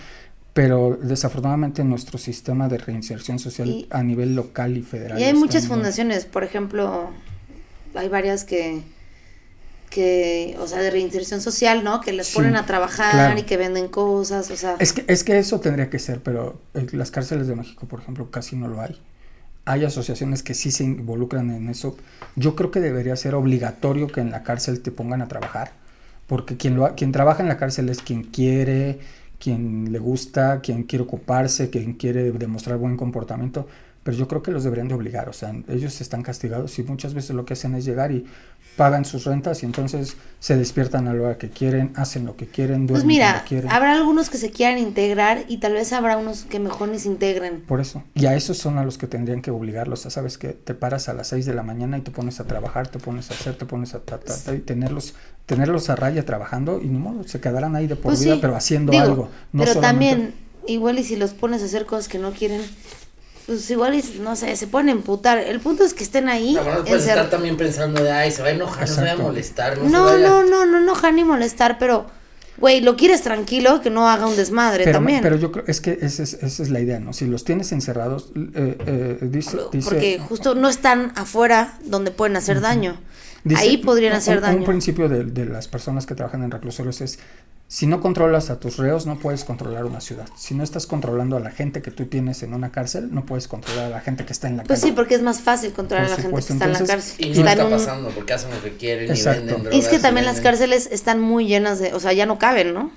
[0.53, 5.19] pero desafortunadamente nuestro sistema de reinserción social a nivel local y federal.
[5.19, 7.11] Y hay muchas fundaciones, por ejemplo,
[7.95, 8.81] hay varias que,
[9.89, 12.01] que, o sea, de reinserción social, ¿no?
[12.01, 14.75] Que les ponen a trabajar y que venden cosas, o sea.
[14.79, 18.01] Es que, es que eso tendría que ser, pero en las cárceles de México, por
[18.01, 18.99] ejemplo, casi no lo hay.
[19.65, 21.97] Hay asociaciones que sí se involucran en eso.
[22.35, 25.71] Yo creo que debería ser obligatorio que en la cárcel te pongan a trabajar,
[26.27, 28.99] porque quien, lo, quien trabaja en la cárcel es quien quiere,
[29.39, 33.67] quien le gusta, quien quiere ocuparse, quien quiere demostrar buen comportamiento
[34.05, 37.15] pero yo creo que los deberían de obligar, o sea, ellos están castigados y muchas
[37.15, 38.23] veces lo que hacen es llegar y
[38.77, 42.45] pagan sus rentas y entonces se despiertan a la hora que quieren, hacen lo que
[42.45, 43.71] quieren, pues duermen pues mira, quieren.
[43.71, 47.07] habrá algunos que se quieran integrar y tal vez habrá unos que mejor ni se
[47.07, 47.61] integren.
[47.61, 50.75] Por eso, y a esos son a los que tendrían que obligarlos, sabes que te
[50.75, 53.33] paras a las 6 de la mañana y te pones a trabajar, te pones a
[53.33, 55.15] hacer, te pones a tratar y tenerlos
[55.47, 58.55] tenerlos a raya trabajando y ni modo, se quedarán ahí de por pues vida, pero
[58.55, 59.29] haciendo algo.
[59.51, 60.35] pero también,
[60.67, 62.61] igual y si los pones a hacer cosas que no quieren,
[63.45, 65.37] pues igual, no sé, se pueden emputar.
[65.37, 66.53] El punto es que estén ahí.
[66.53, 69.15] No, puedes estar también pensando de, ay, se va a enojar, no se va a
[69.15, 69.77] molestar.
[69.77, 72.07] No, no, no, no, no enojar ni molestar, pero,
[72.57, 75.21] güey, lo quieres tranquilo, que no haga un desmadre también.
[75.21, 77.13] Pero yo creo, es que esa es, esa es la idea, ¿no?
[77.13, 82.61] Si los tienes encerrados, eh, eh, dice, Porque justo no están afuera donde pueden hacer
[82.61, 82.97] daño.
[83.55, 84.57] ahí podrían hacer daño.
[84.57, 87.19] Un principio de, de las personas que trabajan en reclusorios es
[87.67, 90.29] si no controlas a tus reos, no puedes controlar una ciudad.
[90.37, 93.47] Si no estás controlando a la gente que tú tienes en una cárcel, no puedes
[93.47, 94.81] controlar a la gente que está en la pues cárcel.
[94.81, 97.25] Pues sí, porque es más fácil controlar a la gente que está en la cárcel.
[97.25, 99.73] Y no está, pasando porque hacen lo que quieren y venden drogas.
[99.73, 102.73] Y es que también las cárceles están muy llenas de, o sea, ya no caben,
[102.73, 102.91] ¿no?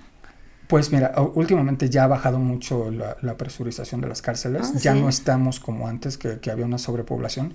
[0.69, 4.71] Pues mira, últimamente ya ha bajado mucho la, presurización de las cárceles.
[4.75, 7.55] Ah, ya no estamos como antes, que, había una sobrepoblación.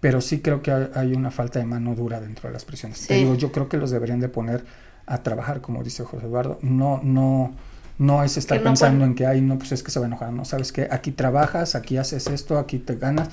[0.00, 3.06] Pero sí creo que hay, una falta de mano dura dentro de las prisiones.
[3.06, 4.64] Te digo, yo creo que los deberían de poner
[5.06, 6.58] a trabajar, como dice José Eduardo.
[6.62, 7.52] No, no,
[7.98, 10.32] no es estar pensando en que, ay, no, pues es que se va a enojar.
[10.32, 13.28] No, sabes que aquí trabajas, aquí haces esto, aquí te ganas.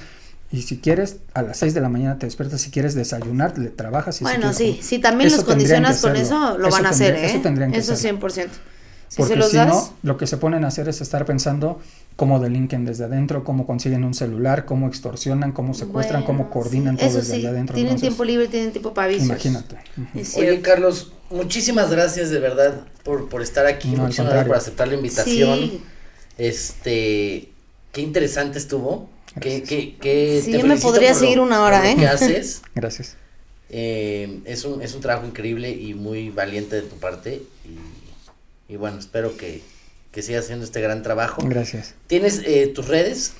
[0.51, 3.69] Y si quieres, a las 6 de la mañana te despiertas, si quieres desayunar, le
[3.69, 4.21] trabajas.
[4.21, 7.25] Y bueno, sí, si también los condicionas con eso, lo van a hacer, ¿eh?
[7.25, 8.49] Eso tendrían que Eso 100%.
[9.07, 11.79] Si Porque si no, lo que se ponen a hacer es estar pensando
[12.15, 17.13] cómo delinquen desde adentro, cómo consiguen un celular, cómo extorsionan, cómo secuestran, cómo coordinan todo
[17.13, 17.75] desde allá adentro.
[17.75, 19.25] Tienen tiempo libre, tienen tiempo para vicios.
[19.25, 19.77] Imagínate.
[20.37, 24.95] Oye, Carlos, muchísimas gracias de verdad por, por estar aquí, muchísimas gracias por aceptar la
[24.95, 25.71] invitación.
[26.37, 27.49] Este,
[27.91, 29.09] qué interesante estuvo.
[29.39, 31.95] Qué, qué, qué sí, yo me podría seguir una hora, ¿eh?
[31.97, 32.61] ¿Qué haces?
[32.75, 33.15] gracias.
[33.69, 37.41] Eh, es, un, es un trabajo increíble y muy valiente de tu parte.
[37.65, 39.63] Y, y bueno, espero que,
[40.13, 41.41] que sigas haciendo este gran trabajo.
[41.43, 41.95] Gracias.
[42.07, 43.33] ¿Tienes eh, tus redes?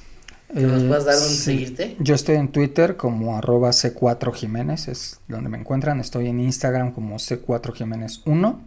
[0.53, 1.95] ¿Nos vas a dar donde seguirte?
[1.99, 5.99] Yo estoy en Twitter como arroba C4 Jiménez, es donde me encuentran.
[5.99, 8.61] Estoy en Instagram como C4 Jiménez 1.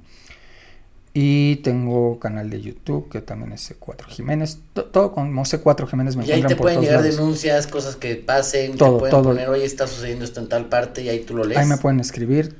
[1.14, 4.58] Y tengo canal de YouTube que también es C4 Jiménez.
[4.72, 8.94] Todo como C4 Jiménez me y ahí te pueden llegar denuncias, cosas que pasen, todo,
[8.94, 11.58] te pueden poner, oye, está sucediendo esto en tal parte y ahí tú lo lees.
[11.58, 12.54] Ahí me pueden escribir,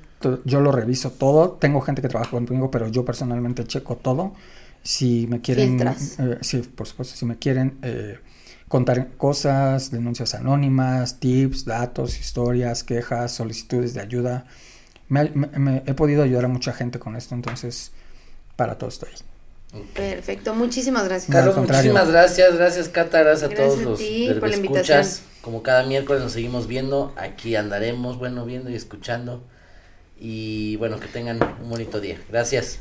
[0.45, 1.51] yo lo reviso todo.
[1.53, 4.33] Tengo gente que trabaja conmigo, pero yo personalmente checo todo
[4.87, 8.19] si me quieren, eh, sí, por supuesto, si me quieren eh,
[8.69, 14.47] contar cosas, denuncias anónimas, tips, datos, historias, quejas, solicitudes de ayuda,
[15.09, 17.91] me, he podido ayudar a mucha gente con esto, entonces
[18.55, 19.11] para todo estoy
[19.95, 21.33] Perfecto, muchísimas gracias.
[21.33, 25.23] Carlos, muchísimas gracias, gracias Cata, gracias, a todos los por la escuchas.
[25.43, 29.43] Como cada miércoles nos seguimos viendo, aquí andaremos, bueno, viendo y escuchando.
[30.19, 32.19] Y bueno, que tengan un bonito día.
[32.31, 32.81] Gracias.